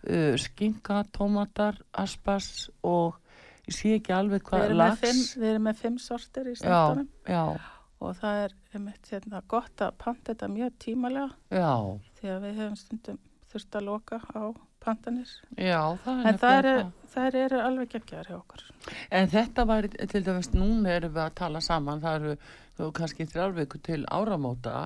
[0.07, 3.19] uh, skinka, tómatar, aspas og
[3.67, 4.99] ég sé ekki alveg hvað lags.
[5.03, 7.69] fimm, við erum með fimm sortir í Já, snittunum
[8.03, 11.29] og það er einmitt hérna, gott að panta þetta mjög tímalega.
[11.53, 11.71] Já,
[12.19, 13.19] því að við hefum stundum
[13.53, 14.43] þurft að loka á
[14.83, 15.31] pantanir.
[15.57, 16.75] já, það er En það eru,
[17.13, 18.65] það eru alveg geggjar hjá okkur.
[19.11, 22.35] En þetta var til dæmis, núna erum við að tala saman, það eru
[22.77, 24.77] þú, kannski þrjálfviku til áramóta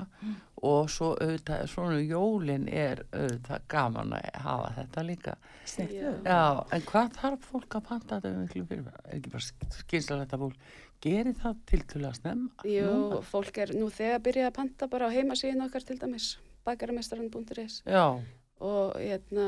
[0.66, 5.38] og svo auðvitað, svona jólin er auðvitað gaman að hafa þetta líka.
[5.70, 6.12] Snittu.
[6.26, 9.00] Já, en hvað þarf fólk að panta þetta miklu fyrir?
[9.06, 12.66] Er ekki bara skynsalegt að fólk gerir það til til að snemma?
[12.66, 13.22] Jú, núna?
[13.30, 16.32] fólk er nú þegar byrjað að panta bara á heimasíðin okkar til dæmis,
[16.68, 18.06] bakaramestaran.is Já,
[18.60, 19.48] og hérna,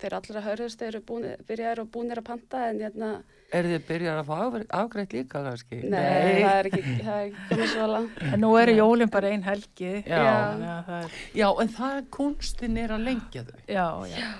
[0.00, 3.12] þeir allra hörðust eru byrjaðir og búinir að panta en hérna,
[3.52, 4.36] er þið byrjar að fá
[4.80, 5.80] afgreitt, líka kannski?
[5.92, 8.22] nei, það er ekki, það er ekki komið svo langt.
[8.28, 9.92] En nú eru jólinn bara ein helgi.
[10.06, 10.22] Já.
[10.22, 14.32] Það er, Já, en það er kunstin er að lengja þau já, já,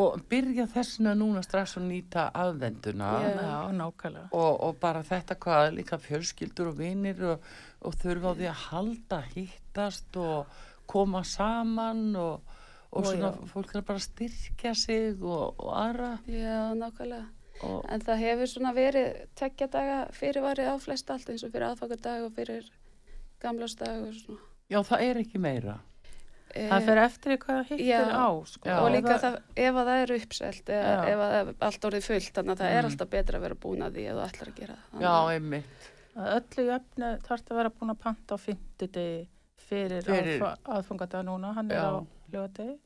[0.00, 3.10] og byrja þessina núna strax að nýta aðvenduna.
[3.24, 3.32] Já.
[3.42, 4.30] já, nákvæmlega.
[4.30, 8.64] og, og bara þetta hvað líka fjölskyldur og vinir og, og þurfa á því að
[8.68, 12.56] halda hittast og koma saman og,
[12.92, 13.48] og svona já.
[13.52, 17.26] fólk er bara að styrkja sig og, og aðra Já, nákvæmlega.
[17.62, 21.68] og, En það hefur svona verið tekja daga fyrirvarið á flest allt eins og fyrir
[21.70, 22.70] aðfakardag og fyrir
[23.40, 24.40] gamlasdag og svona.
[24.70, 25.78] já það er ekki meira
[26.50, 28.00] Það fer eftir í hvað það hittir Já.
[28.10, 28.66] á, sko.
[28.66, 28.78] Já.
[28.82, 31.84] og líka það, það, ef að það er uppselt eða ef að það er allt
[31.86, 32.88] orðið fullt þannig að það er Mm.
[32.90, 36.32] alltaf betra að vera búin að því þú ætlar að gera það já einmitt að
[36.40, 39.28] öllu jöfnu þarf að vera búin að panta á fimmtudegi
[39.70, 40.56] fyrir, Fyrir- fyrir.
[40.66, 42.78] aðfangadag núna, hann er á lögadegi.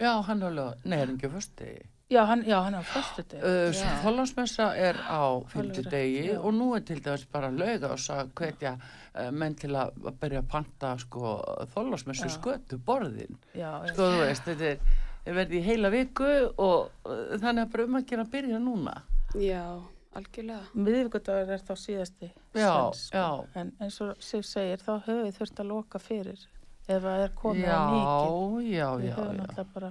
[0.00, 1.72] já hann er alveg, nei er ekki á fösti
[2.12, 3.38] Já, hann, já, hann er á fyrstudegi.
[3.40, 3.92] uh, Já.
[4.04, 6.40] Þóllansmessa er á fymtudegi já.
[6.44, 10.42] og nú er til dæmis bara lauga og að hvetja uh, menn til að byrja
[10.42, 11.32] að panta sko
[11.72, 14.78] þóllansmessu skötu borðin sko þú veist, þetta er
[15.24, 18.58] ég verði í heila viku og uh, þannig að bara um að gera að byrja
[18.60, 18.94] núna
[19.40, 19.64] Já,
[20.12, 20.66] algjörlega.
[20.76, 22.74] Miðvíkudagur er þá síðasti Já,
[23.14, 23.28] já.
[23.56, 26.44] En eins og Sif segir, þá höfum við þurft að loka fyrir
[26.88, 28.70] ef það er komið já, mikið.
[28.72, 29.16] já, já,
[29.56, 29.90] já bara,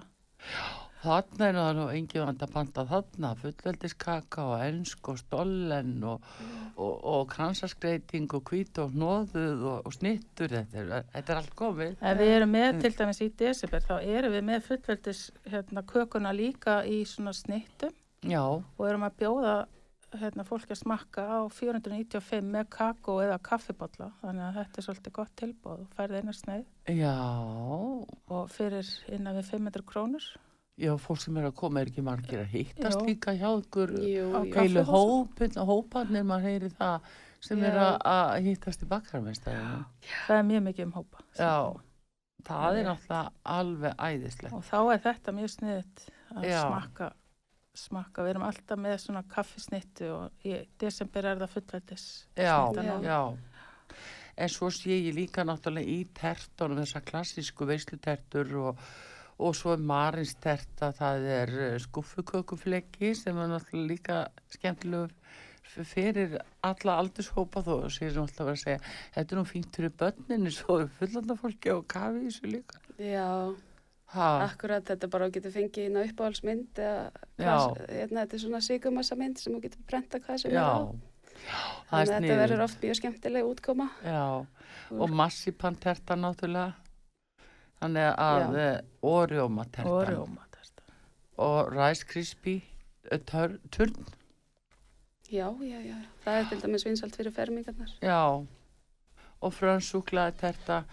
[1.01, 6.27] þarna er það nú engin vand að panta þarna fullveldiskaka og ensk og stollen og,
[6.75, 11.55] og, og kransaskreiting og hvít og hnóðuð og, og snittur þetta er, þetta er allt
[11.57, 12.57] komið ef við erum Mm.
[12.59, 17.33] með til dæmis í desember, þá erum við með fullveldis hérna, kökuna líka í svona
[17.33, 19.55] snittum já, og erum að bjóða
[20.19, 25.15] hérna, fólki að smakka á 495 með kakó eða kaffibotla þannig að þetta er svolítið
[25.17, 26.65] gott tilbúð og færði eina sneið.
[26.91, 27.15] Já.
[28.35, 30.29] Og fyrir innan við 500 krónur.
[30.81, 33.05] Já, fólk sem er að koma er ekki margir að hittast Já.
[33.05, 33.91] líka hjá ykkur?
[34.55, 37.85] Heilu hópin, hópanir maður heyri það sem er Já.
[37.85, 39.79] að, að hittast í bakkarmestæðinu
[40.27, 41.55] það er mjög mikið um hópa já,
[42.47, 43.21] það er náttúrulega
[43.55, 44.53] alveg æðislegt.
[44.57, 46.03] Og þá er þetta mjög sniðt
[46.35, 46.59] að Já.
[46.61, 47.09] smakka
[47.77, 52.05] smakka, við erum alltaf með svona kaffisnittu og í desember er það fullveldis
[52.35, 52.57] Já,
[53.05, 53.21] já.
[54.41, 58.83] En svo sé ég líka náttúrulega í tertunum þessar klassísku veislutertur og,
[59.41, 64.19] og svo er marinsterta, það er eh, skúfukökufleki sem er náttúrulega líka
[64.55, 65.11] skemmtilegur
[65.67, 68.79] f- fyrir alla aldurshópa þó sér náttúrulega að vera að segja
[69.17, 72.81] þetta er nú fínt fyrir börninu svo er fullanda fólki á kafi í þessu líka.
[72.99, 73.27] Já,
[74.11, 77.45] Ha, akkurat þetta bara þú getur fengið inn á uppáhaldsmynd eða Já.
[77.47, 80.67] hvað, hérna, þetta er svona síkumassa mynd sem þú getur brenta hvað sem já, er
[80.67, 80.79] á.
[80.81, 80.99] það
[81.91, 83.87] Þannig að þetta verður oft mjög skemmtileg útkoma.
[84.05, 84.25] Já,
[84.91, 86.73] og massipanterta náttúrulega.
[87.81, 88.65] Þannig að Já.
[88.65, 90.83] uh, orjómaterta.
[91.41, 92.57] og Rice Krispy
[93.25, 93.95] turn, turn,
[95.31, 95.95] Já, já, já.
[96.25, 97.93] Það er til dæmis vinsalt fyrir fermingarnar.
[98.03, 98.45] já
[99.41, 100.83] og frönnsúklaði terta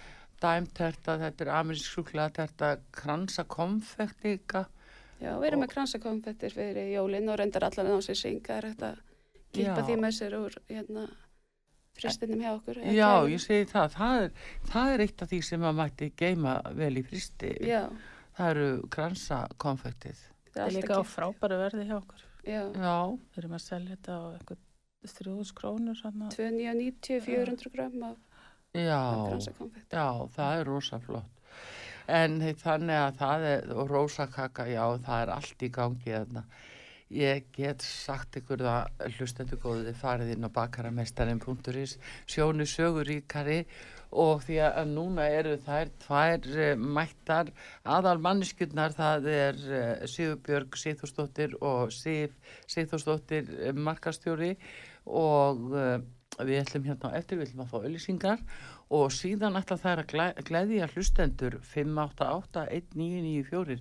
[0.42, 4.66] dæmterta, þetta er amerísk súklaði terta, kransa konfekt líka
[5.18, 8.38] Já, við erum Og- með kransakonfettir fyrir jólinn og reyndar allan á sér syng.
[8.46, 8.98] Það er hægt að
[9.59, 9.74] Já.
[9.83, 11.09] því með sér úr hérna,
[11.98, 12.77] fristinum hjá okkur.
[12.79, 13.33] já, kælinum.
[13.33, 14.31] ég segi það það er,
[14.70, 17.88] það er eitt af því sem maður mætti geima vel í fristi Já,
[18.38, 22.62] það eru kransa konfektið það þetta er er líka á frábæru verði hjá okkur Já,
[22.79, 22.94] já,
[23.35, 24.59] við erum að selja þetta á einhver
[25.09, 26.29] þrjúðus krónur svona.
[26.31, 28.16] 290, 400 gram af
[28.74, 29.02] já.
[29.92, 31.35] Já, það er rosa flott.
[32.09, 36.44] En þannig að það er, og rósakaka, já, það er allt í gangi þarna
[37.09, 41.94] Ég get sagt ykkur það hlustendur góðið farið inn á bakaramestarin.is
[42.28, 43.62] sjónu söguríkari
[44.12, 47.48] og því að núna eru þær tvær uh, mættar
[47.88, 52.37] aðal manneskjurnar það er uh, Sigurbjörg Sýþórsdóttir og Sif
[52.68, 54.54] Sýþórsdóttir uh, markastjóri
[55.09, 55.64] og
[56.46, 58.40] við ætlum hérna eftir, við ætlum að fá auðlýsingar
[58.94, 60.11] og síðan ætla það að
[60.48, 63.79] gleðja hlustendur 588-1994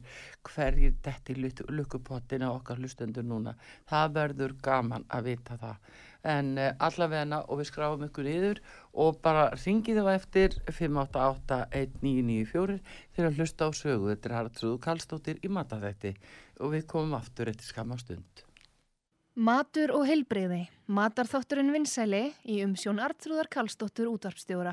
[0.48, 3.52] hverjir detti lukkupottin á okkar hlustendur núna.
[3.89, 5.78] Það verður gaman að vita það.
[6.28, 8.58] En uh, allavegna og við skráum ykkur yfir
[8.98, 12.80] og bara ringið á eftir 588-1994
[13.15, 14.06] til að hlusta á sögu.
[14.12, 16.12] Þetta er Haraldsrúðu Kallstóttir í matafætti
[16.60, 18.46] og við komum aftur eftir skamma stund
[19.38, 20.63] Matur og heilbreyði.
[20.89, 24.71] Matarþátturinn vinsæli í umsjón Artrúðar Karlsdóttur útvarpstjóra.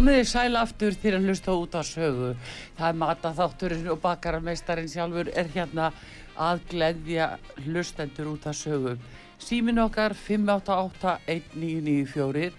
[0.00, 2.32] Komið þið sæl aftur til að hlusta út á sögu.
[2.78, 5.92] Það er mataþátturinn og bakararmeistarinn sjálfur er hérna
[6.40, 7.26] að gleðja
[7.66, 8.96] hlustendur út á sögu.
[9.44, 12.56] Símin okkar 588-1994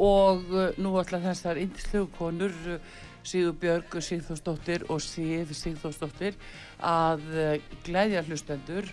[0.00, 2.80] og uh, nú ætla þessar indislegu konur uh,
[3.20, 6.40] Sigur Björg Sigþórsdóttir og Sif Sigþórsdóttir
[6.80, 8.88] að uh, gleðja hlustendur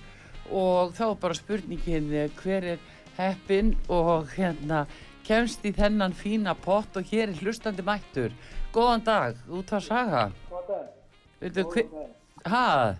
[0.52, 2.12] og þá er bara spurningin
[2.44, 2.84] hver er
[3.16, 4.84] heppin og hérna
[5.26, 8.34] kemst í þennan fína pott og hér er hlustandi mættur.
[8.76, 10.24] Góðan dag, út að saga.
[11.42, 11.90] Veitu, hver...
[12.46, 12.96] Hæ?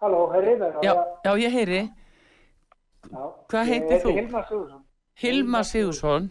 [0.00, 0.76] Halló, herri mér.
[0.84, 0.92] Já,
[1.24, 1.80] já, ég heyri.
[3.50, 4.10] Hvað heitir þú?
[4.10, 4.82] Ég heiti Hilmar Sigursson.
[5.22, 6.30] Hilmar Sigursson.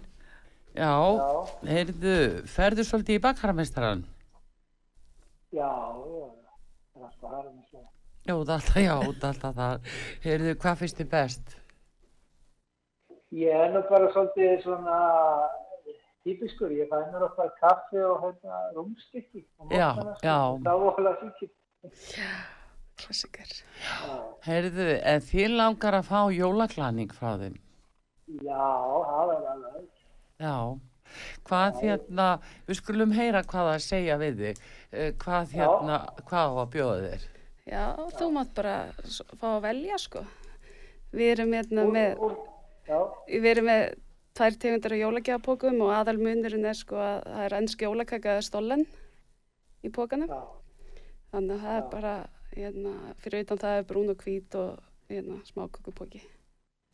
[0.76, 1.28] Já, Já,
[1.72, 2.16] heyrðu,
[2.52, 4.02] ferðu svolítið í bakharameistaran?
[5.56, 6.26] já, já.
[6.96, 7.84] Það er alltaf svo.
[8.26, 9.94] Já, það er alltaf, já, það er alltaf það.
[10.26, 11.56] Heyrðu, hvað finnst þið best?
[13.36, 14.98] Ég er nú bara svolítið svona
[16.24, 16.72] típiskur.
[16.72, 19.44] Ég fæ mér okkar kaffi og hérna rúmstykki.
[19.60, 20.28] á Já, morgnana, sko.
[20.28, 20.38] já.
[20.66, 21.50] Það var alveg sýkir.
[22.96, 23.52] Klassiker.
[24.48, 27.58] Heyrðu, en þið langar að fá jólaglaning frá þeim?
[28.42, 28.70] Já,
[29.10, 29.90] það er alveg.
[30.40, 30.56] Já,
[31.50, 32.30] hvað hérna,
[32.68, 34.64] við skulum heyra hvað það segja við þig,
[34.96, 35.60] Eh, hvað Já.
[35.60, 37.24] hérna, hvað á að bjóða þér?
[37.68, 38.76] Já, þú mátt bara
[39.42, 40.22] fá að velja, sko.
[41.12, 42.55] Við erum hérna með, Úr, já,
[43.28, 43.96] við erum með
[44.36, 48.86] tvær tegundir af jólagjafapókum og aðal munurinn er sko að það er ennsk jólakaka stollen
[49.84, 50.28] í pókanum.
[50.30, 50.42] já.
[51.32, 51.90] Þannig að það er Já.
[51.92, 52.14] bara,
[52.56, 54.78] hérna, fyrir utan það er brún og hvít og
[55.10, 56.22] hérna, smákökupóki.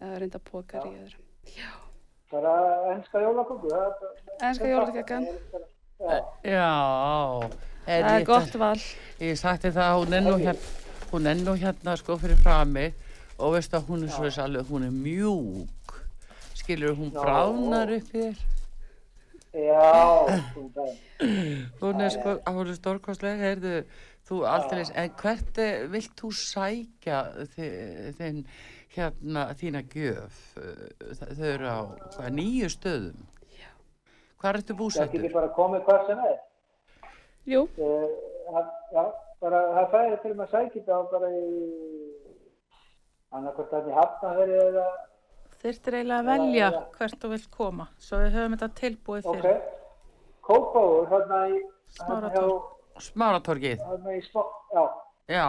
[0.01, 1.25] Það er reynda pókar í öðrum.
[2.31, 2.53] Bara
[2.95, 3.67] ennska jólaköku.
[3.69, 5.27] það er bara- Ennska jólakakan.
[6.01, 7.43] Já, Já,
[7.87, 8.75] en Það er ég- gott val.
[9.19, 10.59] Ég sagti það, hún er nú hérna,
[11.11, 12.93] hún er nú hérna sko fyrir frami
[13.37, 15.67] og veistu að hún er svo þess alveg, hún er mjúk,
[16.71, 17.21] skilur hún Já.
[17.23, 18.37] bráðnar upp í þér,
[19.51, 21.01] já, þú veist.
[21.81, 23.73] hún er sko, hún er stórkostlega, heyrðu,
[24.29, 27.17] þú aldrei, en hvert eh, vilt þú sækja
[27.55, 28.39] þi- þinn,
[28.95, 31.79] hérna, þína gjöf, Eh, þau eru á
[32.15, 33.27] hvað, nýju stöðum,
[34.39, 35.21] hvað ertu Það búsettur?
[35.21, 36.39] getur bara komið hvað sem er.
[37.47, 38.07] Jú, Eh,
[38.51, 39.03] það- Já,
[39.41, 42.11] bara það fæði til maður sækja þetta bara í
[43.31, 44.87] annarkvæmt að ég hafna verið eða,
[45.61, 46.81] Þyrftir eiginlega að velja Já, já.
[46.97, 49.61] hvert þú vilt koma, svo við höfum þetta tilbúið ok, fyrir.
[50.47, 51.59] kópáur, þarna í,
[51.99, 52.61] þarna Smáratorg.
[52.61, 53.83] hjá, Smáratorgið.
[53.87, 54.43] þarna í smá,
[54.75, 54.85] já,
[55.31, 55.45] Já,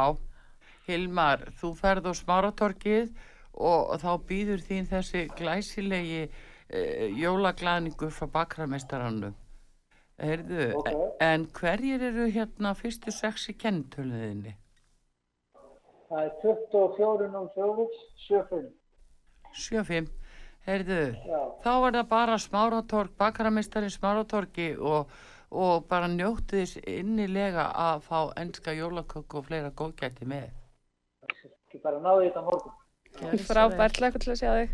[0.86, 3.12] Hilmar, þú ferð á smáratorkið
[3.54, 9.32] og þá býður þín þessi glæsilegi uh, jólaglæningu frá bakrameistarannu.
[10.22, 10.90] Heyrðu, Ok.
[11.24, 14.54] en hverjir eru hérna fyrstu sex í kennitöluðinni?
[16.12, 17.96] það er 24 nú sjófus,
[18.28, 18.68] 75,
[19.56, 20.08] 7-5.
[20.66, 25.10] Heyrðu, já, þá er það bara smáratork, bakrameistarin smáratorki og,
[25.50, 30.50] og bara njóttu þess innilega að fá enska jólaköku og fleira góðgæti með.
[31.26, 32.72] ekki bara náði þetta morgun.
[33.42, 34.70] Frábært hlökkur til að sjá þig.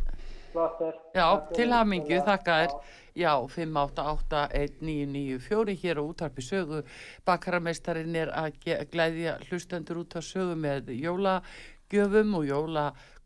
[0.58, 0.94] er.
[1.14, 1.72] Já, Takk til fyrir.
[1.78, 2.68] hamingju, Já, þakka þér.
[2.68, 2.72] já.
[3.18, 6.82] Já, 5881994 hér á útarpi sögu.
[7.26, 8.52] Bakarameistarinn er að
[8.92, 12.44] glæðja hlustendur út á sögu með jólagjöfum og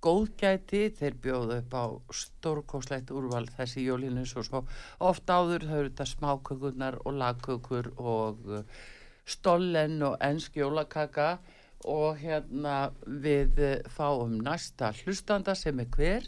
[0.02, 0.90] jólagóðgæti.
[0.98, 4.64] Þeir bjóðu upp á stórkoslegt úrval þessi jólinu svo svo
[5.00, 8.64] oft áður þau eru þetta smákökurnar og lagkökur og uh,
[9.24, 11.38] stollen og ensk jólakaka
[11.86, 16.22] og hérna við fáum næsta hlustanda sem er hver?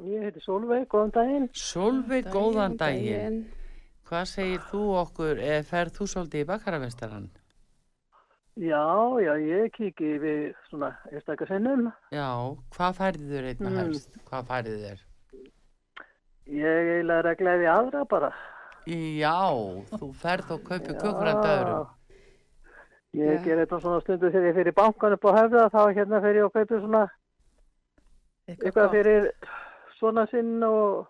[0.00, 1.48] Ég heiti Solveig, góðan daginn.
[1.52, 3.42] Solveig, góðan daginn.
[4.08, 7.28] Hvað segir þú okkur, eða ferð þú svolítið í bakaravestaran?
[8.60, 8.82] Já,
[9.24, 11.86] já, ég kiki við svona einstakasinnum.
[12.12, 12.26] Já,
[12.76, 13.76] hvað færið þér einna Mm.
[13.80, 14.18] helst?
[14.28, 14.98] Hvað færið þér?
[16.50, 18.30] Ég eiginlega er að gleði aðra bara.
[18.90, 19.38] Já,
[19.96, 21.88] þú ferð og kaupir kökur að döðrum.
[23.14, 23.44] Ég Já.
[23.44, 26.44] ger þetta svona stundu þegar ég fyrir bankan upp á höfða, þá hérna fyrir ég
[26.44, 27.10] og kaupi svona
[28.48, 28.90] eitthvað gott.
[28.92, 29.32] fyrir
[29.98, 31.06] svona sinn og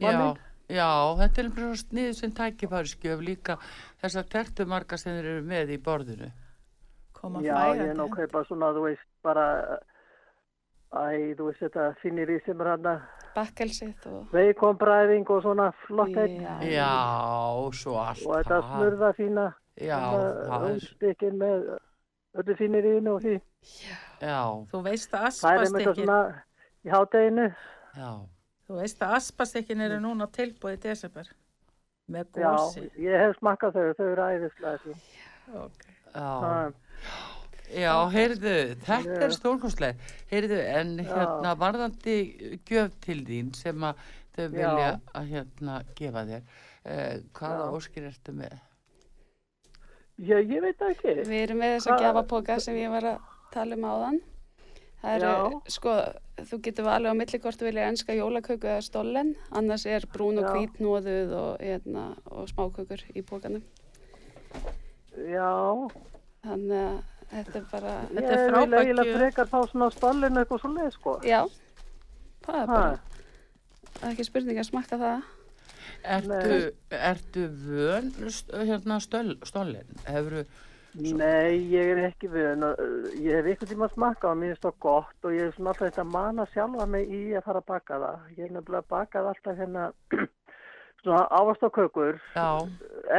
[0.00, 0.38] Já, manninn.
[0.68, 3.58] já, þetta er bara sniðu sem tækifæriskjöf líka
[4.02, 6.30] þessar tertumarka sem þeir eru með í borðinu.
[7.20, 9.44] Koma Já, fægandi ég er nú að kaupa svona, þú veist, bara,
[10.94, 13.00] æ, þú veist, þetta finnir í sem er hann að
[13.34, 14.22] Bakkelsið og...
[14.34, 16.40] veikombræðing og svona flott einn.
[16.42, 16.54] Já.
[16.72, 16.92] Já,
[17.80, 19.44] svo allt Og þetta smurða fína,
[19.78, 21.68] Já, það er, rúmstikkin með
[22.38, 23.34] öllu finnir í og því.
[24.22, 24.40] já,
[24.72, 26.18] Þú veist að Það er með svona
[26.86, 27.46] í hádeginu.
[27.98, 28.10] já.
[28.68, 31.30] þú veist að aspastykkin eru núna tilbúið í desember.
[32.08, 32.82] Með Já, gósi.
[33.04, 34.94] ég hef smakkað þau, þau eru æðislega því.
[35.48, 35.94] Okay.
[36.14, 36.74] Já, Það-
[37.74, 39.18] já, heyrðu, þetta Já.
[39.26, 40.12] er stórkostlega.
[40.30, 42.16] Heyrðu, en hérna varðandi
[42.68, 43.94] gjöf til þín sem að
[44.36, 44.48] þau Já.
[44.54, 46.42] vilja að hérna gefa þér,
[46.84, 47.76] eh, hvaða Já.
[47.78, 48.58] óskir ertu með?
[50.18, 51.12] Ég, ég veit ekki.
[51.28, 53.20] Við erum með þessa Hvað- gjafapoka sem ég var að
[53.52, 54.20] tala um áðan.
[54.98, 55.60] Það eru, Já.
[55.70, 55.92] sko,
[56.42, 60.38] þú getur valið á milli hvort þú vilja enska jólaköku eða stollen, annars er brún
[60.42, 60.54] og Já.
[60.56, 63.62] hvít nóðuð og, hérna, og smákökur í pókanum.
[65.14, 65.90] Já,
[66.48, 66.98] Þannig að
[67.32, 69.18] þetta er bara, Þetta ég er vil frábær eiginlega gjöf.
[69.20, 71.16] frekar fá svona á stallinu eitthvað svo leið, sko.
[71.28, 71.40] já,
[72.46, 73.26] það er bara, Ha,
[73.98, 75.26] það er ekki spurning að smakka það.
[76.08, 76.56] Ertu,
[76.94, 78.08] ertu vön
[78.54, 79.88] hérna stöl, stólinn?
[80.06, 80.44] Hefur
[80.98, 82.78] Nei, ég er ekki við, en uh,
[83.20, 85.84] ég hef ykkur tíma smakkað og mér finnst það gott og ég er svona alltaf
[85.90, 88.22] þetta að mana sjálfa mig í að fara að baka það.
[88.38, 89.84] Ég er nefnilega bakað alltaf hérna
[91.02, 92.48] svona ávastakökur, já,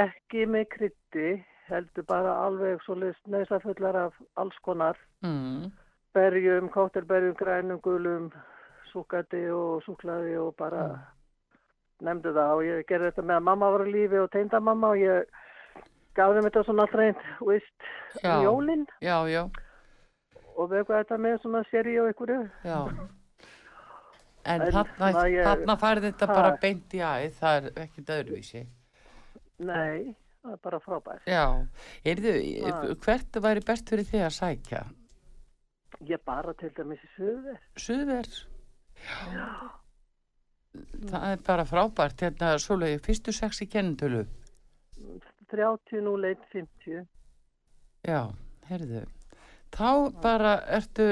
[0.02, 1.28] ekki með krytti,
[1.70, 4.98] heldur bara alveg svo list neðsafullar af alls konar.
[5.22, 5.72] mm,
[6.14, 8.32] berjum, kóttelberjum, grænum, gulum,
[8.92, 10.84] súkati og súklaði og bara
[12.02, 14.98] nefndi það og ég gerði þetta með að mamma var á lífi og teinda og
[14.98, 15.26] ég
[16.18, 17.90] gaf þeim þetta svona alltaf einn, veist,
[18.24, 18.36] Já.
[18.36, 18.86] um jólinn
[20.60, 22.42] og eitthvað þetta með svona seri og einhverju.
[22.66, 22.80] já.
[24.50, 28.64] En þarna, færði þetta bara beint í æð, það er ekkert öðruvísi.
[29.60, 31.28] Nei, það er bara frábært.
[31.28, 31.44] Já,
[32.06, 32.34] heyrðu,
[32.70, 32.80] Ha.
[33.06, 34.82] hvert væri best fyrir þig að sækja?
[36.08, 37.60] Ég bara til dæmis í söður.
[37.76, 38.30] Suðver.
[41.10, 44.26] Það er bara frábært, hérna, svoleiði, fyrstu sex í kennitölu.
[45.50, 47.08] 30 nú leitt 50.
[48.06, 48.30] Já,
[48.70, 49.06] heyrðu.
[49.74, 49.90] Þá
[50.22, 51.06] bara ertu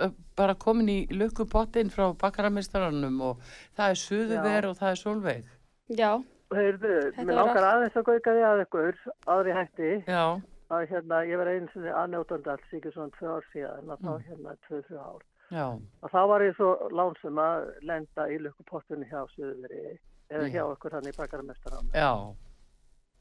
[0.00, 3.42] uh, bara komin í lukkupottin frá bakaramistaranum og
[3.76, 4.68] það er suðuver Já.
[4.70, 5.50] og það er solveig.
[5.98, 6.12] Já,
[6.48, 9.00] Heyrðu, mér langar allt- aðeins að gauka því að ykkur,
[9.34, 9.90] aðri hætti.
[10.08, 10.22] Já,
[10.70, 14.12] að hérna, ég var einu sinni aðnjótandi alls ekki svona tvö ár síðan að þá
[14.12, 14.24] Mm.
[14.28, 15.22] hérna tvö, þrjú ár.
[15.50, 15.66] já,
[16.02, 19.98] Og þá var ég svo lánsum að lenda í lukkupottunni hjá Suðveri
[20.30, 20.52] eða Já.
[20.52, 21.90] hjá okkur hann í bakaramestarann.
[21.92, 22.34] já,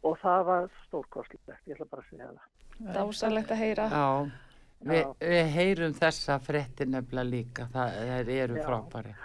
[0.04, 2.94] Og það var stórkostlegt, ég ætla bara að segja það.
[2.94, 3.90] dásalegt að heyra.
[3.90, 4.32] já.
[4.80, 9.16] Vi, við heyrum þessa frétti nefnilega líka, það eru frábæri.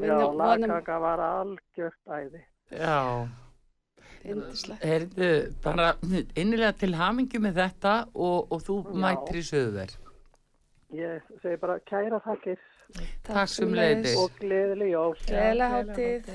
[0.00, 2.40] Já, lagkaka var algjört æði.
[2.72, 3.28] Já,
[4.82, 5.30] heyrðu,
[5.64, 5.86] bara
[6.38, 8.90] innilega til hamingju með þetta og, og þú Já.
[9.04, 9.90] mættir í suðuver.
[10.92, 12.58] Ég segi bara kæra þakkir
[13.24, 14.16] Takk sömuleiðis.
[14.20, 15.14] og gleðileg jól.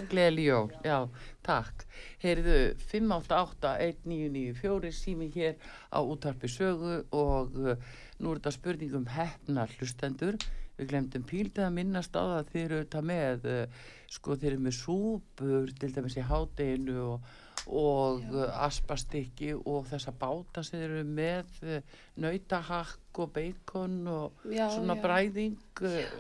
[0.10, 1.00] Gleðli jól, já,
[1.46, 1.76] takk.
[2.24, 2.56] Heyrðu,
[2.90, 5.54] 588-1994 sími hér
[5.94, 7.78] á útarpi sögu og uh,
[8.18, 10.36] nú er þetta spurningum hefna hlustendur.
[10.78, 14.50] Við glemdum píldið að minnast á það að þið eru þetta með, uh, sko þið
[14.52, 17.32] eru með súpur til dæmis í hádeginu og,
[17.68, 24.68] og uh, aspastykki og þessa báta sem eru með, uh, nautahakk og beikon og Já,
[24.76, 25.02] svona já.
[25.08, 25.58] bræðing,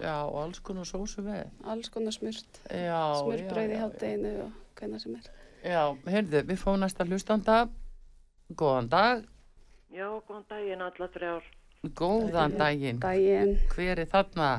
[0.02, 1.52] já, og alls konar sósu með.
[1.70, 2.64] Alls konar smurt.
[2.66, 5.30] Já, Smurbrauð í hátteginu og hvernig sem er.
[5.68, 7.62] Já, heyrðu, við fáum næsta hlustanda.
[8.58, 9.24] Góðan dag.
[9.94, 11.46] Já, góðan daginn alla þrjár.
[11.86, 13.00] Góðan daginn.
[13.00, 13.54] Dægin.
[13.72, 14.50] Hver er þarna?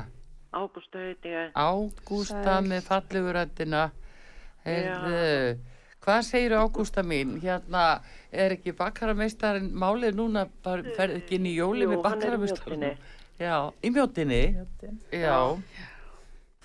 [0.55, 1.51] Ágústa heiti ég.
[1.53, 2.67] Ágústa Sæl.
[2.67, 3.81] með falleguröndina.
[3.89, 4.69] Já.
[4.69, 5.59] Heyrðu,
[6.03, 7.35] hvað segir Ágústa mín?
[7.43, 8.01] Hérna,
[8.31, 12.07] er ekki bakkarameistarinn málið núna, ferð ekki inn í jóli Jú, með hann er í
[12.07, 12.97] bakkarameistarinn?
[13.39, 14.41] Já, í mjóttinni?
[14.55, 14.99] Mjóddin.
[15.15, 15.37] Já.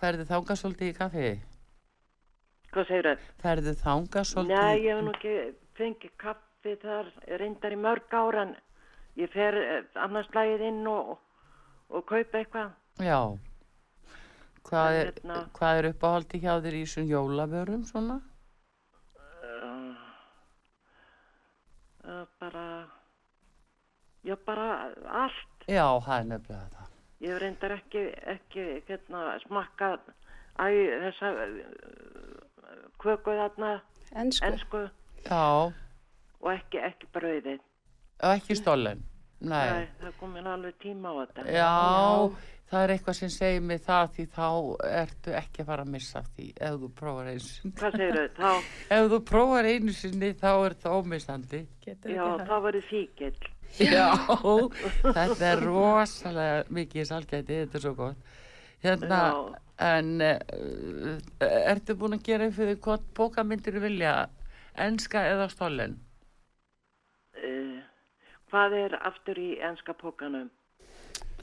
[0.01, 1.29] Ferðu þangað svolítið í kaffi?
[2.75, 3.27] Hvað segir það?
[3.45, 4.59] Ferðu þangað svolítið?
[4.59, 5.35] Nei, ég hef nú ekki
[5.79, 8.57] fengið kaffi þar, reyndar í mörg ára en
[9.21, 11.17] ég fer eh, annars lagið inn og,
[11.91, 12.73] og kaupa eitthvað.
[13.03, 13.19] Já.
[14.65, 18.17] Hvað er, hérna- hvað er uppáhaldi hjá þér í þessum jólavörum svona?
[19.65, 19.97] Uh,
[22.05, 22.65] uh, bara,
[24.25, 24.69] já bara
[25.25, 25.67] allt.
[25.69, 26.91] Já, það er nefnilega það.
[27.25, 28.01] Ég hef reyndar ekki,
[28.35, 30.01] ekki hérna, smakkað
[30.61, 30.67] æ,
[31.07, 31.31] þessa
[33.01, 33.71] köku þarna,
[34.21, 34.49] Ensku.
[34.51, 34.83] ensku
[35.25, 35.73] Já,
[36.41, 37.63] og ekki, ekki brauðið.
[38.23, 39.05] Ekki stollen.
[39.45, 39.71] Nei.
[39.71, 41.47] Nei, það kom mér alveg tíma á þetta.
[41.53, 41.73] Já,
[42.71, 44.47] það er eitthvað sem segir mig það því þá
[44.89, 47.75] ertu ekki að fara að missa af því ef þú prófar einu sinni.
[47.81, 48.31] Hvað segir þau?
[48.41, 51.61] Þá, Ef þú prófar einu sinni þá er það ómissandi.
[51.85, 53.51] Já, þá verður fíkill.
[53.75, 54.07] Já,
[55.19, 58.33] þetta er rosalega mikið salgæti, þetta er svo gott.
[58.85, 59.61] Hérna, Já.
[59.91, 64.29] en uh, ertu búin að gera fyrir hvort bókamyndir vilja,
[64.77, 65.97] enska eða stollen?
[68.55, 70.51] Hvað er aftur í enska pókanum?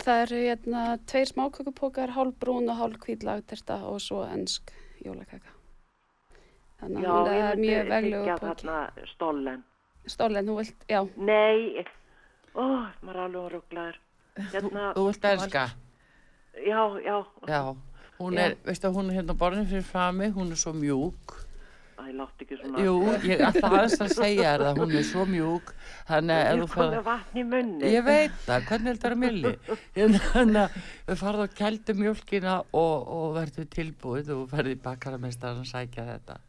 [0.01, 4.71] Það eru hérna tveir smákökupókar, hálf brún og hálf hvít lagterta og svo ensk
[5.03, 5.51] jólakaka.
[6.79, 8.63] Þannig að hún er mjög veglegu þykja póki.
[8.63, 9.59] þarna stollen.
[10.09, 11.83] Stólinn, þú vilt, já, Nei,
[12.55, 12.63] ó,
[13.03, 13.99] maður er alveg rúglaður.
[14.55, 15.65] Hérna, Þú vilt enska?
[16.55, 17.17] já, já,
[17.51, 17.61] Já,
[18.17, 21.35] hún er, veistu að hún er hérna borðin fyrir frami, hún er svo mjúk.
[22.01, 22.81] Æ, látt ekki svona.
[22.81, 22.93] Jú,
[23.29, 25.71] ég ætla aðeins að segja það, hún er svo mjúk,
[26.07, 26.95] þannig að ef Ég þú kom farð...
[26.95, 27.91] með vatn í munni.
[27.93, 29.51] Ég veit það, hvernig heldur það að milli?
[30.31, 30.77] Þannig að
[31.11, 36.07] við farðum að kældu mjölkina og, og verður tilbúið og verður í bakaramestarinn að sækja
[36.09, 36.39] þetta.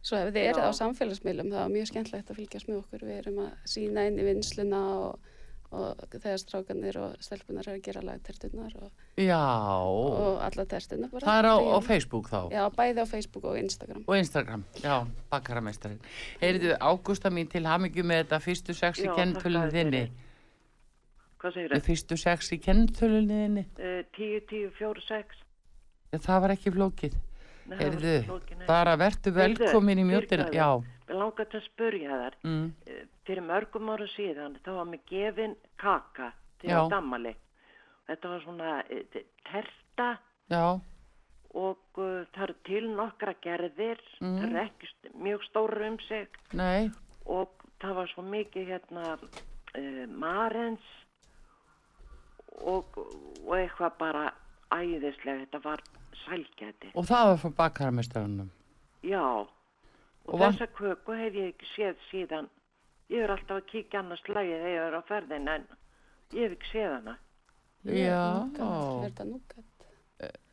[0.00, 0.70] svo ef þið eruð Já.
[0.72, 3.04] á samfélagsmiðlum þá er mjög skemmtlegt að fylgjast með okkur.
[3.10, 5.29] Við erum að sína inn í vinsluna og,
[5.70, 8.88] og þegar strákanir og stelpunar er að gera lagtertunar og,
[9.20, 9.38] Já,
[9.86, 11.26] og alla tertunar bara.
[11.26, 11.78] það er á, á.
[11.86, 14.02] Facebook þá Já, bæði á Facebook og Instagram.
[14.06, 14.96] og Instagram, já,
[15.30, 16.00] bakaramestarinn.
[16.42, 20.04] Heyrðu, Ágústa mín til hamingju með þetta fyrstu sex í þér þinni.
[21.40, 23.66] Hvað segir Þið fyrstu sex í kennitölunni þinni.
[23.78, 25.44] Uh, 10, 10, 4, 6.
[26.18, 27.14] Það var ekki flókið.
[27.70, 28.14] Það Heyrðu,
[28.58, 28.66] nei.
[28.66, 30.56] bara verður Heyrðu, velkomin í fyrirgefðu.
[30.58, 30.68] Já,
[31.16, 32.34] langar til að spurja þær.
[32.44, 37.34] mm, Eh, Fyrir mörgum ára síðan, þá var mér gefin kaka til dammali.
[38.08, 40.08] Þetta var svona uh, terta
[40.50, 40.80] já,
[41.54, 44.00] og uh, það eru til nokkra gerðir.
[44.20, 44.38] Mm.
[44.40, 46.90] Það eru ekki mjög stóru um sig nei,
[47.26, 47.48] og
[47.80, 50.82] það var svo mikið hérna uh, marens
[52.60, 52.98] og,
[53.46, 54.24] og eitthvað bara
[54.74, 55.82] æðislega, þetta var
[56.24, 56.90] sælgæti.
[56.94, 58.50] og það var frá bakaramestarannum.
[59.06, 59.46] Já,
[60.30, 62.48] og, Og þessa köku hef ég ekki séð síðan.
[63.10, 65.64] Ég er alltaf að kíkja annars lagið þegar ég er á ferðin en
[66.36, 67.16] ég hef ekki séð hana.
[67.90, 68.22] Já,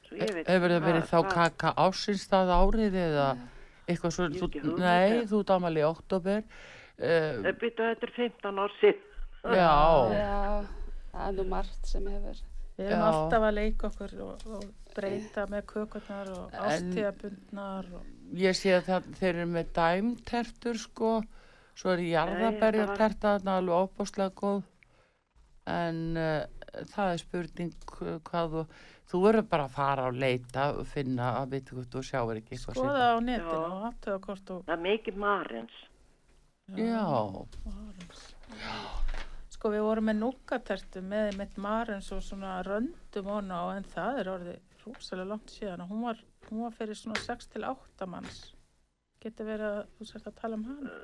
[0.07, 3.27] veit hefur það verið þá kaka ásinsstað árið eða
[3.87, 4.49] eitthvað svo, þú,
[4.79, 5.27] nei, um.
[5.31, 9.01] þú damal í oktober, uh, Eh, Býtu, þetta er 15 ár síðan.
[9.53, 9.73] já,
[10.17, 10.65] Já,
[11.11, 12.39] það er nú margt sem hefur.
[12.77, 13.09] Við erum Já.
[13.11, 14.63] alltaf að leika okkur og, og
[14.95, 21.13] breyta með kökurnar og ástíðabundnar og ég sé að það, þeir eru með dæmtertur sko,
[21.77, 24.61] svo er jarðaberja terta þarna alveg óbúslega góð,
[25.71, 26.43] en uh,
[26.93, 28.63] það er spurning uh, hvað þú,
[29.11, 32.59] þú verður bara að fara og leita og finna að vita hvort þú sjáir ekki
[32.61, 33.67] skoða á netinu Já.
[33.67, 35.77] og aftöða hvort og Það er mikið marens.
[36.75, 37.07] Já,
[39.57, 44.19] Sko við vorum með núkatertu með mitt marins og svona röndum hona á en það
[44.21, 46.19] er orðið rúsalega langt síðan og hún var,
[46.51, 48.39] hún var fyrir svona 6 til 8 manns.
[49.23, 50.95] Getur verið að þú sért að tala um hana?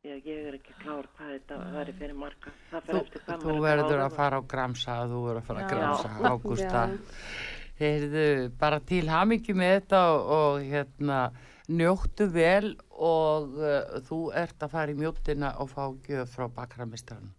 [0.00, 2.52] Já, ég er ekki klár hvað þetta væri fyrir marga.
[2.72, 3.00] Þú,
[3.42, 5.68] þú er verður að fara á gramsa, þú verður að fara Já.
[5.74, 6.84] gramsa, Ágústa.
[8.62, 11.18] Bara til hamingi með þetta og, og hérna,
[11.68, 17.30] njóttu vel og uh, þú ert að fara í mjóttina og fá gjöf frá bakramistarann.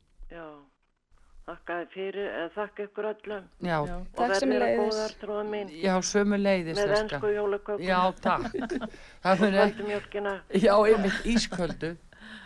[1.52, 3.43] Já, þakka þér fyrir, eða þakka ykkur öllum.
[3.62, 3.95] Já, Já.
[3.97, 4.80] Og Takk verður sömuleiðis.
[4.82, 7.84] góðar, tróða mín, já, sömu leiðis, með ennsku jólakökum.
[7.84, 8.52] Já, takk.
[9.26, 10.34] Það mun ekki, Kvöldu mjölkina.
[10.64, 11.91] já, einmitt ísköldu.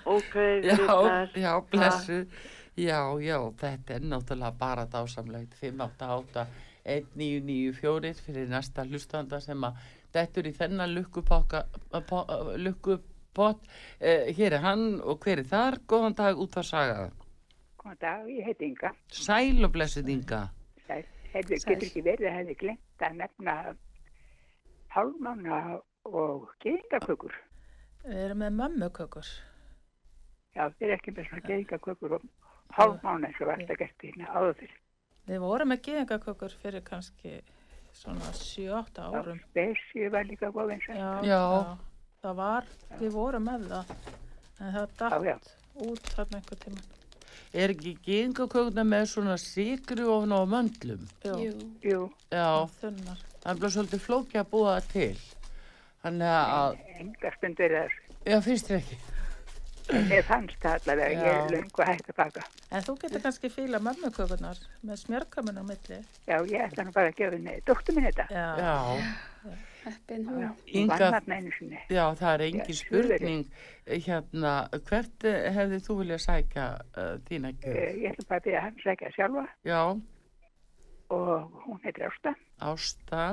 [0.05, 0.35] Ok,
[0.65, 1.35] Já, bless.
[1.45, 2.19] já, blessu.
[2.75, 5.53] Já, já, þetta er náttúrulega bara dásamlegt.
[5.61, 6.47] 588
[6.85, 9.77] 1994 fyrir næsta hlustanda sem að
[10.13, 11.63] dettur í þennan lukkupokka,
[12.61, 13.61] lukkupott.
[13.99, 15.79] Eh, hér er hann og hver er þar?
[15.89, 17.09] Góðan dag út að saga.
[17.85, 18.89] Góðan dag, ég heiti Inga.
[19.13, 20.39] Sæl og blessuð Inga.
[20.87, 21.75] Hefði, Sæl.
[21.75, 23.53] getur ekki verið að hefði glemt að nefna
[24.95, 25.59] hálfmána
[26.09, 27.35] og geðingakökur.
[28.07, 29.29] Við erum með mömmukökur.
[30.55, 32.25] Já, þeir eru ekki með svona geðingakökur og
[32.79, 34.81] hálfmána eins og var þetta gert hérna áður fyrir.
[35.29, 37.35] Við vorum með geðingakökur fyrir kannski
[37.93, 39.45] svona 7-8 árum.
[39.51, 40.97] Spesju var líka góð eins og.
[40.97, 41.77] Já, Já.
[42.25, 43.95] það var, við vorum með það.
[44.57, 45.37] En það Já, já.
[45.37, 46.94] datt út þarna einhver tíma.
[47.55, 51.05] Er ekki gengakökuna með svona sigri ofn á möndlum?
[51.23, 51.53] Jú,
[51.85, 51.99] Jú,
[52.33, 53.21] Já, þunnar.
[53.43, 55.19] það er bara svolítið flóki að búa það til.
[56.05, 58.15] Þannig að, enga stund verið þessu.
[58.25, 58.97] já, finnst þér ekki?
[60.09, 61.33] Mér fannst það allavega, ég Já.
[61.45, 62.43] er löngu að hægt að baka.
[62.73, 65.99] En þú getur kannski fíla mömmukökurnar með smjörkamun á milli.
[66.27, 68.25] Já, ég ætla nú bara að gefa henni dóttur minn þetta.
[68.33, 68.47] Já.
[68.59, 69.55] Já,
[69.85, 70.43] heppin hún.
[70.67, 71.21] Inga-
[71.89, 73.45] já, það er engin spurning.
[73.85, 74.53] Hérna,
[74.89, 76.65] hvert eh, hefði þú viljað sækja
[76.97, 77.75] uh, þína gjöf?
[77.75, 79.81] Eh, Ég ætla bara að byrja hann sækja sjálfa Já,
[81.09, 82.33] og hún heitir Ásta.
[82.59, 83.23] Ásta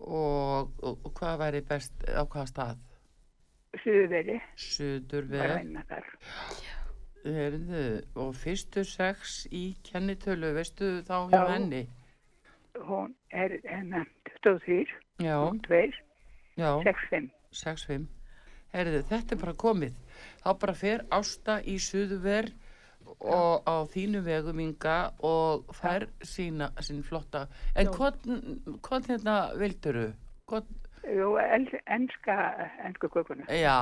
[0.00, 2.82] og, og, og hvað væri best á hvaða stað?
[5.60, 6.06] Vinna þar.
[7.26, 7.84] Heyrðu,
[8.22, 11.46] og fyrstu sex í kennitölu, veistu þá hjá Já.
[11.52, 11.82] henni?
[12.86, 14.06] Hún er hennar
[14.44, 15.92] 23, Já, 2,
[16.56, 17.30] já, 6, 5.
[17.52, 18.06] 6-5.
[18.74, 19.94] Heyrðu, þetta er bara komið.
[20.42, 22.50] Þá bara fer Ásta í Suðurver
[23.22, 27.46] og á þínu vegum Inga og fær sína, sín flotta.
[27.78, 30.10] En hvern hérna vilduru?
[30.50, 30.66] Hvern,
[31.06, 31.36] Jú,
[31.86, 32.34] enska,
[32.82, 33.44] ensku kökuna.
[33.46, 33.76] já,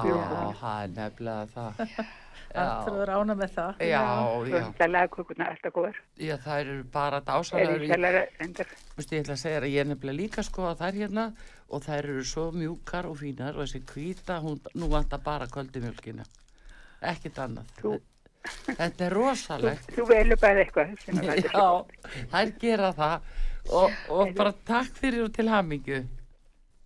[0.61, 1.73] það er nefnilega það.
[2.55, 3.83] Alltaf er ána með það.
[3.89, 4.03] Já,
[4.51, 5.99] já, Það laga kökuna alltaf góðar.
[6.19, 8.67] já, það eru bara Er dásalega í sellara endar.
[8.97, 11.27] Vistu, ég ætla að segja að ég er nefnilega líka sko að þær hérna
[11.71, 16.25] og þær eru svo mjúkar og fínar og þessi hvíta, hún, nú vantar bara köldumjölkina.
[17.03, 17.71] Ekkert annað.
[17.81, 18.01] Þú-
[18.45, 19.87] Þetta er Þú, rosalegt.
[19.97, 20.91] þú velur bara eitthvað
[21.41, 21.85] Já,
[22.29, 23.21] þær gera það
[23.73, 26.03] og, og bara takk fyrir og til hamingju.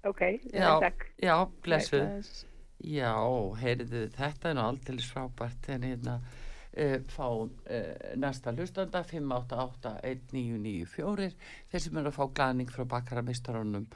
[0.06, 0.20] Ok,
[0.54, 1.02] Já, takk.
[1.20, 1.34] já,
[1.66, 2.44] blessuð.
[2.78, 3.10] Já,
[3.58, 11.32] heyrðu, þetta er nú aldrei frábært en hérna uh, fáum uh, næsta hlustanda 5881994
[11.72, 13.88] þeir sem eru að fá glaning frá bakaramistarunum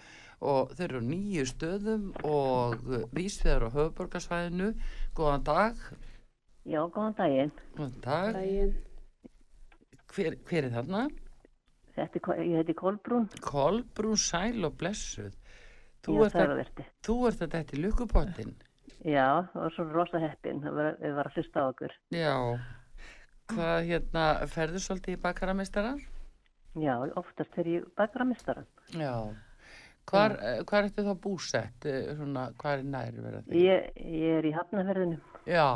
[0.42, 4.72] og þeir eru nýju stöðum og uh, vísveðar á höfuborgarsvæðinu
[5.14, 5.78] góðan dag,
[6.66, 7.52] Já, góðan daginn.
[7.78, 8.72] góðan dag Dægin.
[10.14, 11.04] hver, hver er þarna?
[11.92, 13.26] Þetta er, ég heiti Kolbrún.
[13.44, 15.34] Kolbrún Sæl og blessuð
[16.02, 16.82] þú Já, ert, að, Þörverti.
[17.06, 18.52] þú ert að þetta í lukkupottin
[19.02, 20.60] Já, það var svo rosa heppin.
[20.62, 21.94] Það var, við var að hlusta á okkur.
[22.14, 22.34] Já,
[23.52, 25.94] hvað hérna, ferðu svolítið í bakaramistara?
[26.80, 28.68] Já, oftast er ég bakaramistaran.
[28.96, 29.34] Já.
[30.08, 30.34] Hvar,
[30.66, 31.84] hvar ertu þá búsett?
[32.16, 33.64] Svona, hvar er næri verið því?
[33.66, 33.90] Ég,
[34.22, 35.18] ég er í hafnaferðinu.
[35.46, 35.66] Já.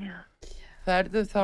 [0.00, 0.16] Já.
[0.86, 1.42] Ferðu þá,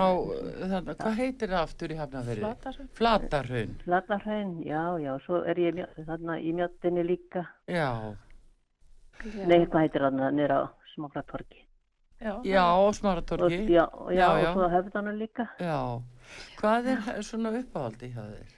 [0.70, 2.42] þannig, hvað heitir það aftur í hafnaferði?
[2.44, 2.90] Flatarhraun.
[3.00, 3.72] Flatarhraun.
[3.82, 7.42] Flatarhraun, já, já, svo er ég þarna í mjöttinni líka.
[7.66, 7.88] Já.
[9.22, 9.42] Já.
[9.50, 10.64] Nei, hvað heitir þarna nýra á
[10.94, 11.66] Smáklatorki.
[12.22, 13.66] Já, Já, Og, smaratorki.
[13.72, 15.46] já, já, Já, og svo hefðana líka.
[15.58, 16.02] Já.
[16.60, 18.52] Hvað er svona uppáhaldi hjá þér?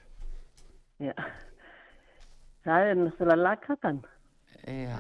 [1.01, 1.14] Já.
[2.64, 4.03] Það er náttúrulega lagkatan.
[4.66, 4.99] Já.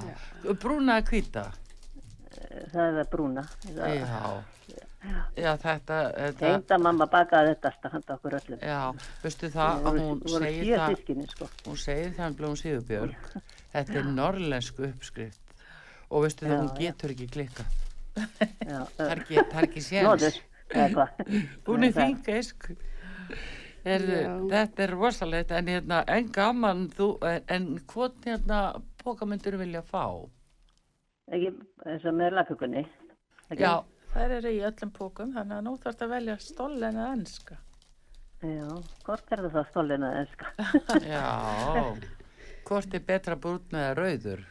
[0.62, 1.44] Brúna að hvita?
[2.72, 3.44] Það er brúna.
[3.68, 4.44] Það, Já.
[5.36, 8.58] Já, þetta, þetta, Tengda mamma bakaði þetta alltaf handa okkur öllum.
[8.64, 8.78] já,
[9.22, 11.48] veistu það að hún voru segir það, sískinni, sko.
[11.66, 13.26] hún segir það um Blóm Sigurbjörg,
[13.74, 15.43] þetta er norrlensku uppskrift
[16.14, 17.64] og veistu það, hún getur ekki klikka,
[18.14, 20.36] Já, það er ekki, það ekki séns, Nóður,
[20.70, 21.22] eða hvað?
[21.66, 22.04] hún er Það-
[24.24, 24.30] Já.
[24.54, 28.60] þetta er rosalegt, en hérna, en gaman þú, en, en hvort hérna
[29.02, 30.04] pókamyndur vilja fá?
[31.34, 31.50] Ekki
[31.88, 32.84] eins og með lagkökunni.
[33.50, 33.60] Ekki?
[33.60, 33.74] Já,
[34.14, 37.58] þær eru í öllum pókum, þannig að nú þarf að velja stollen eða enska.
[38.44, 38.70] Já,
[39.04, 40.50] hvort er það stólin að enska?
[41.14, 41.28] já,
[42.68, 44.42] hvort er betra brúnn eða rauður?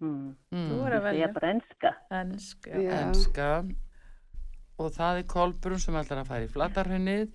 [0.00, 0.30] Mm.
[0.48, 1.90] Þú er að Ég velja er bara enska.
[2.22, 2.78] ensk, já.
[2.80, 2.92] Já.
[3.04, 3.48] enska
[4.80, 7.26] og það er Kolbrún sem ætlar að fara í flatarhunnið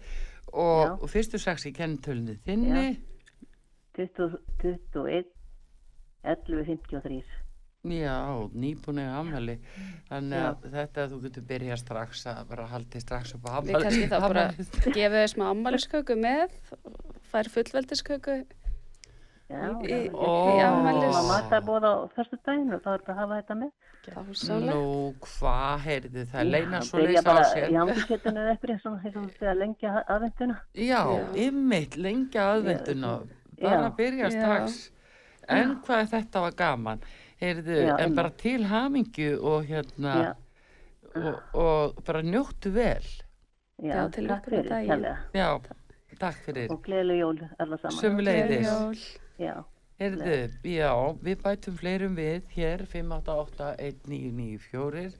[0.49, 0.93] og, Já.
[0.97, 2.87] og fyrstu sex í kennitölunni þinni
[3.99, 5.29] 20, 21,
[6.25, 7.21] 11, 53.
[7.85, 8.17] já,
[8.57, 9.59] nýbúin eða amhali
[10.09, 14.09] þannig að þetta þú getur byrjað strax að bara haldi strax upp á Við kannski
[14.09, 14.47] þá bara
[14.97, 16.57] gefum þau smá ammælisköku með,
[17.29, 18.39] fær fullveldisköku.
[19.45, 20.69] Já, Í- já.
[20.73, 23.57] Í Mamma ætla að bóða á fyrstu daginn og þá er þetta að hafa þetta
[23.59, 23.71] með.
[24.65, 24.79] Nú,
[25.21, 29.21] hvað heyrði það leina svo leys á bara sér í handiketinu eða eitthvað eins og
[29.21, 30.57] og þegar lengja aðvenduna.
[30.73, 31.25] já, Já.
[31.45, 33.11] ymmit, lengja aðvenduna
[33.61, 33.95] bara Já.
[33.97, 34.29] byrja Já.
[34.35, 34.91] strax
[35.49, 37.01] en hvað þetta var gaman
[37.41, 40.33] heyrðu, Já, en bara til hamingju og hérna Já,
[41.15, 43.01] og, og bara njóttu vel
[43.81, 44.89] já, Já, til fyrir, daginn.
[44.89, 45.17] kærlega.
[45.33, 45.59] já,
[46.19, 46.69] Takk fyrir.
[46.71, 47.97] og gleðileg jól alla saman.
[47.97, 49.19] Sumuleiðis.
[49.41, 49.55] Já.
[49.95, 50.91] Erðu, já,
[51.23, 55.15] við bætum fleirum við hér 5881994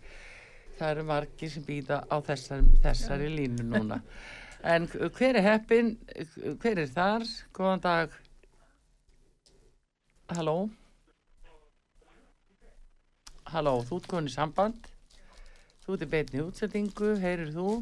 [0.75, 4.01] það eru margir sem býða á þessar, þessari línu núna.
[4.65, 5.91] En hver er heppin?
[6.57, 7.21] Hver er þar,
[7.53, 8.09] góðan dag.
[10.33, 10.55] Halló?
[13.51, 14.89] Halló, þú ert komin í samband.
[15.83, 17.75] Þú ert í beinni útsendingu heyrir þú?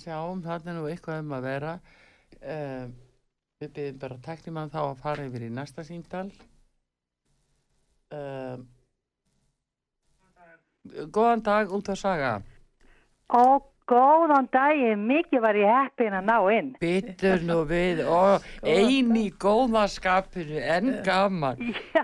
[0.00, 1.76] Sjáum, það er nú eitthvað um að vera.
[2.40, 2.98] Um,
[3.60, 6.28] við byrjum bara teknimann þá að fara yfir í næsta síndal
[8.16, 8.62] um,
[11.12, 12.30] góðan dag út að saga.
[13.28, 16.70] Ó, góðan daginn, mikið var ég heppin að ná inn.
[16.80, 21.60] byttur nú við og eini góðaskapinu en gaman
[21.92, 22.02] Já,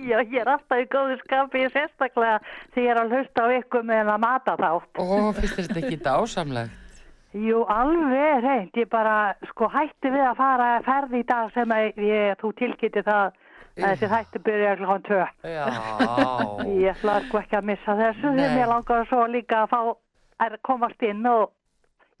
[0.00, 2.40] já, ég er alltaf í góðu skapi, sérstaklega
[2.72, 4.72] þegar ég er að hlusta á ykkur með að mata þá.
[5.04, 6.85] og finnst þetta ekki dásamlegt
[7.36, 11.74] Jú, alveg reynd, ég bara, sko, hætti við að fara að ferði í dag sem
[11.74, 15.18] að ég, þú tilkynnti það að þessi hætti byrja klokkan tvö.
[15.44, 15.64] já,
[16.80, 18.54] Ég ætla sko ekki að missa þessu, því Nei.
[18.56, 19.80] mér langar svo líka að fá
[20.46, 21.50] að komast inn og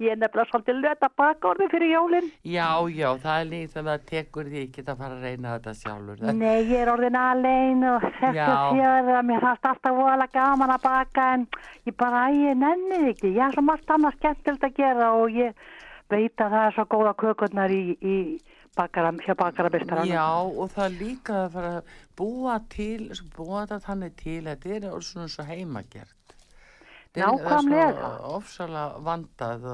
[0.02, 2.26] ég er nefnilega svolítið löta bakorði fyrir jólinn.
[2.44, 5.72] já, já það er líkt að það tekur því ekki að fara að reyna þetta
[5.78, 8.04] sjálfur Nei, ég er orðin alein og
[8.36, 8.50] Já.
[8.76, 11.46] sér að mér fannst alltaf voðalega gaman að baka en
[11.88, 13.32] ég bara, ég nenni því ekki.
[13.38, 15.54] Ég er svo margt annað skemmtilegt að gera og ég
[16.12, 18.16] veit að það er svo góða kökurnar í, í
[18.76, 20.12] bakara, hjá bakarabistarana.
[20.12, 24.76] já og það er líka að fara að búa til búa þetta þannig til þetta
[24.76, 26.12] er orðið svona svo er-
[27.16, 27.86] Nákvæmlega.
[27.86, 29.70] það er svo ofsalega vandað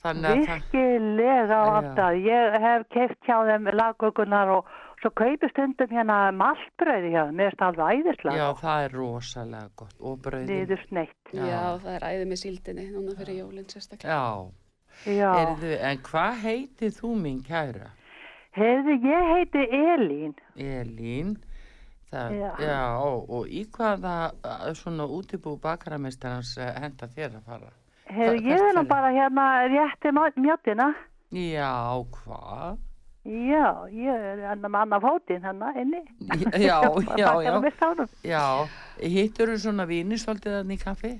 [0.00, 2.22] Virkilega áttað.
[2.24, 4.70] Ég hef keift hjá þeim lagkökurnar og
[5.02, 7.42] svo kaupi stundum hérna maltbröði hjá þeim.
[7.60, 8.38] Það alveg æðislega.
[8.40, 10.48] Já, það er rosalega gott og brauðin.
[10.48, 11.34] Niður sneitt.
[11.36, 11.44] Já.
[11.44, 14.16] Já, það er æði með síldinni núna fyrir jólinn sérstaklega.
[14.16, 14.24] Já.
[15.20, 15.28] Já.
[15.42, 17.92] Erðu, en hvað heitir þú mín kæra?
[18.56, 20.34] Heyrðu, ég heiti Elín.
[20.56, 21.36] Elín.
[22.10, 22.50] Það, Já.
[22.58, 22.78] já.
[23.30, 24.14] og í hvaða
[24.74, 27.68] svona útibú bakaramestarans uh, henda þér að fara?
[28.10, 30.10] Hva- ég nú bara hérna rétti
[30.42, 30.88] mjötina.
[31.30, 31.70] Já,
[32.16, 32.80] hvað?
[33.30, 36.00] Já, ég er hérna með annað fótinn hérna inni.
[36.58, 36.80] Já,
[37.20, 37.52] já, já.
[38.26, 38.44] Já,
[38.98, 41.12] hittur þú svona víni svolítið þannig í kaffi?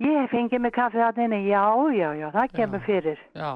[0.00, 1.42] Ég hef fengið mig kaffi inni.
[1.50, 3.20] Já, já, já, það kemur fyrir.
[3.34, 3.42] Já.
[3.44, 3.52] Já.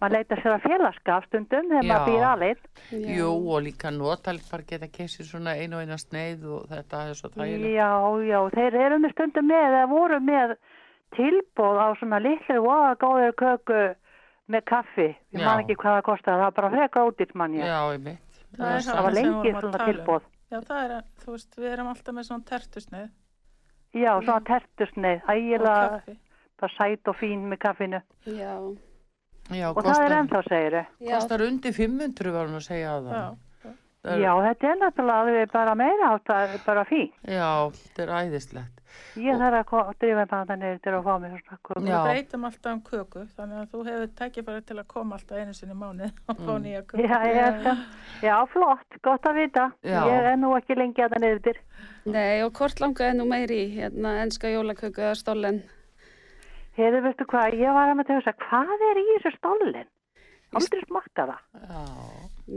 [0.00, 2.62] Man leitar sér að félagskap stundum þegar maður býr alveg.
[2.90, 7.14] Jú, og líka notalegt bara geta kessið svona einu og eina sneið og þetta er
[7.18, 7.74] svo þægilegt.
[7.76, 7.90] Já,
[8.26, 10.54] já, þeir eru með stundum með eða voru með
[11.16, 13.80] tilbóð á svona litlu og góður köku
[14.52, 15.08] með kaffi.
[15.36, 17.66] Ég man ekki hvað það kostar, það var bara freka útýrt mann ég.
[17.68, 18.40] Já, ég mitt.
[18.56, 19.92] Það er Það var sem við lengi vorum að svona um.
[19.92, 20.22] tilbóð.
[20.52, 23.10] Já, það er, að- þú veist, við erum alltaf með svona tertusneið
[23.92, 26.02] Já, svona tertusneið, ægilega
[26.62, 28.00] bara sæt og fín með kaffinu.
[28.24, 28.54] Já.
[29.50, 30.84] Já, Og það er ennþá, segir þau.
[31.12, 33.16] Kostar undir 500 var hún að segja að það.
[33.22, 33.32] Já.
[34.02, 37.10] Það er- Já, þetta er náttúrulega bara meira átt að bara fín.
[37.22, 38.78] Já, þetta er æðislegt.
[39.16, 41.80] Ég þarf að ko- drífa bara þannig til að fá mig svona köku.
[41.80, 45.54] Við breytum alltaf um köku, þannig að þú hefur tækifæri til að koma alltaf einu
[45.54, 46.62] sinni í mánuð og fá Mm.
[46.64, 47.06] nýja köku.
[47.08, 47.76] Já, já,
[48.22, 49.72] já, flott, gott að vita.
[49.84, 50.02] Já.
[50.04, 51.56] Ég er nú ekki lengi að það niður.
[52.06, 55.62] Nei, og hvort langaði nú meiri í hérna enska jólaköku eða stollen?
[56.78, 59.88] Heiðu, veistu hvað, ég var að með að hugsa, hvað er í þessu stólinn?
[60.52, 61.42] Aldrei smakka það.
[61.68, 61.82] Já.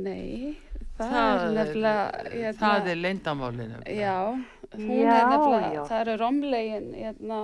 [0.06, 0.58] Nei,
[0.98, 2.06] það, Það er nefnilega...
[2.34, 3.82] Hérna, Það er leyndamálinu.
[3.96, 4.16] Já,
[4.76, 5.82] hún Já, er nefnilega, já.
[5.92, 7.40] það eru romlegin, hérna,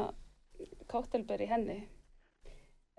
[0.92, 1.78] kóttelber í henni.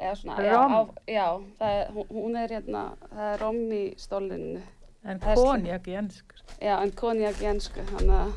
[0.02, 0.72] Eða svona, já, Rom?
[0.72, 0.80] á,
[1.12, 1.26] já
[1.60, 4.62] það er, hún- er hérna, það er rom í stólinu.
[5.04, 6.40] En konjak í ennsku.
[6.62, 8.32] Já, en konjak í ennsku, hann að...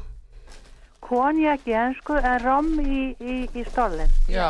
[1.05, 4.11] Konjak í ennsku en rom í, í, í stólinn.
[4.31, 4.49] Já.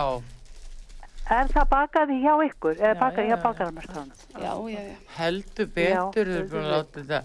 [1.26, 2.76] Er það bakaði hjá ykkur?
[2.78, 3.44] Er Já, bakaði já, hjá já.
[3.48, 4.12] bakaramestranum?
[4.36, 4.96] Já, já, já.
[5.18, 7.22] Heldur betur, eru búin að láta þetta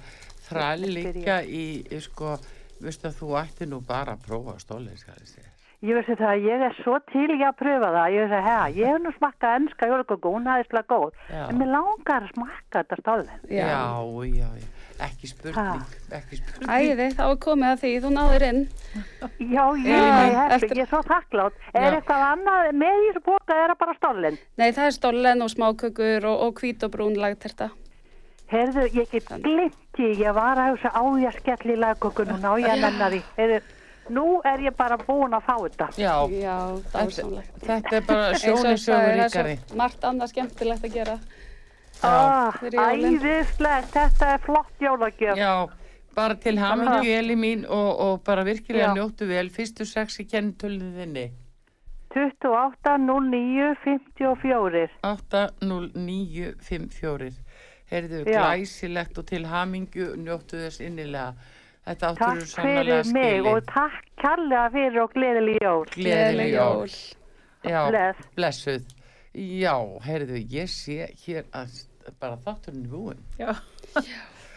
[0.49, 2.35] þræl líka í, í, sko,
[2.81, 5.47] veistu að þú ætti nú bara að prófa stólið, skal ég segja.
[5.81, 8.09] Ég veist það að ég er svo til í að pröfa það.
[8.13, 11.15] Ég veist að, hea, ég hef nú smakkað ennska jólaköku, hún aðeins slag góð.
[11.33, 11.45] Já.
[11.47, 13.47] En mér langar að smakka þetta stólinn.
[13.49, 13.71] Já,
[14.29, 14.69] já, já.
[15.01, 15.83] Ekki spurning,
[16.13, 16.71] ekki spurning.
[16.71, 18.59] Æði, þá er komið að því, þú náður inn.
[19.41, 21.57] Já, Já, ég, hef, eftir- ég er svo þakklátt.
[21.73, 21.91] Er Já.
[22.01, 24.39] eitthvað annað með í þessu boka er það bara stólinn?
[24.61, 27.71] Nei, það er stollen og smákökur og, og hvít og brún lagterta.
[28.51, 32.25] Herðu, ég get glimt því, ég var að hugsa á ég að skella í lagköku
[32.27, 33.21] núna og ég að nenna því.
[33.39, 33.61] Herðu,
[34.11, 35.87] nú er ég bara búin að fá þetta.
[35.97, 36.57] Já, Já,
[37.63, 39.59] þetta er bara Eins og sjónin ég sagði, sögur það er ríkari.
[39.69, 41.19] svo margt annað skemmtilegt að gera.
[42.07, 45.37] Ah, æðislegt, þetta er flott jólagjöf.
[45.37, 45.67] Já,
[46.17, 48.95] bara til hamingju Eli mín og, og bara virkilega Já.
[48.97, 51.27] njóttu vel fyrstu sex í kennitölunni þinni.
[52.11, 54.89] 28 09 54.
[55.07, 57.33] 80954
[57.91, 58.41] Heyrðu, Já.
[58.41, 61.33] glæsilegt og til hamingju njóttu þess innilega
[61.87, 65.87] Þetta áttur Takk eru sannlega fyrir mig og takk kærlega fyrir og gleðileg jól.
[65.95, 66.89] Gleðileg jól
[67.65, 68.19] Já, Bless.
[68.37, 68.83] blessuð
[69.35, 69.75] Já,
[70.07, 71.69] heyrðu, ég sé hér að
[72.21, 73.23] bara þátturinn er búinn.
[73.39, 73.53] Já,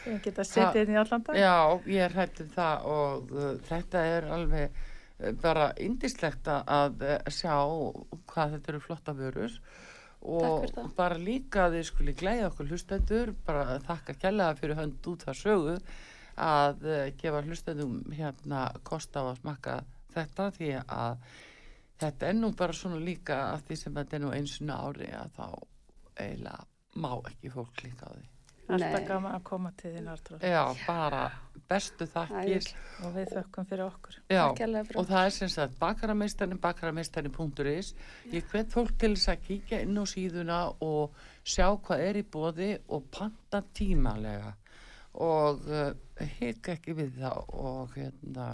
[0.07, 1.37] ég geta setið inn í allan dag.
[1.39, 1.55] Já,
[1.93, 7.17] ég er hættum það og uh, þetta er alveg uh, bara indislegt að- að uh,
[7.31, 7.55] sjá
[8.33, 9.59] hvað þetta eru flotta vörur.
[10.23, 15.25] Og bara líka að þið skuli glæða okkur hlustendur bara þakka kærlega fyrir hönd út
[15.27, 15.73] það sögu
[16.39, 19.81] að uh, gefa hlustendum hérna kost á að smakka
[20.15, 21.25] þetta því að
[22.03, 25.35] þetta er nú bara svona líka að því sem þetta er nú einsuna ári að
[25.35, 25.45] þá
[26.23, 26.63] eiginlega
[26.95, 28.29] má ekki fólk líka á því.
[28.73, 30.43] Alltaf gaman að koma til þín Artrúð.
[30.47, 31.23] Já, bara
[31.67, 32.69] bestu þakkir.
[33.03, 34.17] Og við þökkum fyrir okkur.
[34.31, 37.93] Já, og það er sem sagt bakarameistarinn, bakarameistarinn.is
[38.31, 42.25] ég hvet fólk til þess að kíkja inn á síðuna og sjá hvað er í
[42.35, 44.53] bóði og panta tímalega
[45.13, 45.91] og uh,
[46.39, 48.47] hika ekki við það og hérna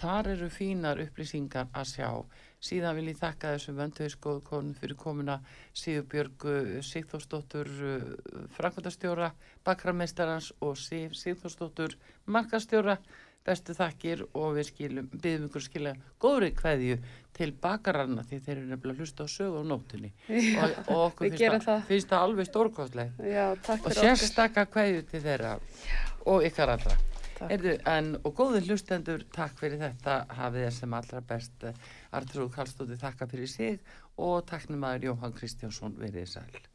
[0.00, 2.10] þar eru fínar upplýsingar að sjá
[2.60, 5.38] síðan vil ég þakka þessum vönduðiskoðu konum fyrir komuna
[5.76, 7.72] Sigurbjörgu Sigþórsdóttur
[8.56, 9.32] framkvæmdastjóra
[9.66, 11.96] bakarameistarans og Sif Sigþórsdóttur
[12.26, 12.98] markastjóra
[13.46, 16.98] bestu þakkir og við skilum, byggum ykkur skilja góðri kveðju
[17.36, 20.10] til bakaranna því þeir eru nefnilega hlusta á sögu á nóttunni.
[20.28, 23.46] Já, og, og okkur finnst það, finnst það alveg stórkostleg Já,
[23.78, 25.56] og sérstakka kveðju til þeirra
[26.28, 26.98] og ykkar allra
[27.40, 30.16] Heyrðu, en, og góði hlustendur, takk fyrir þetta.
[30.40, 31.68] Hafið þér sem allra best.
[32.20, 33.80] Artrúð Kallstóti þakka fyrir sig
[34.20, 36.69] og takknum aður Jóhann Kristjánsson verið sæl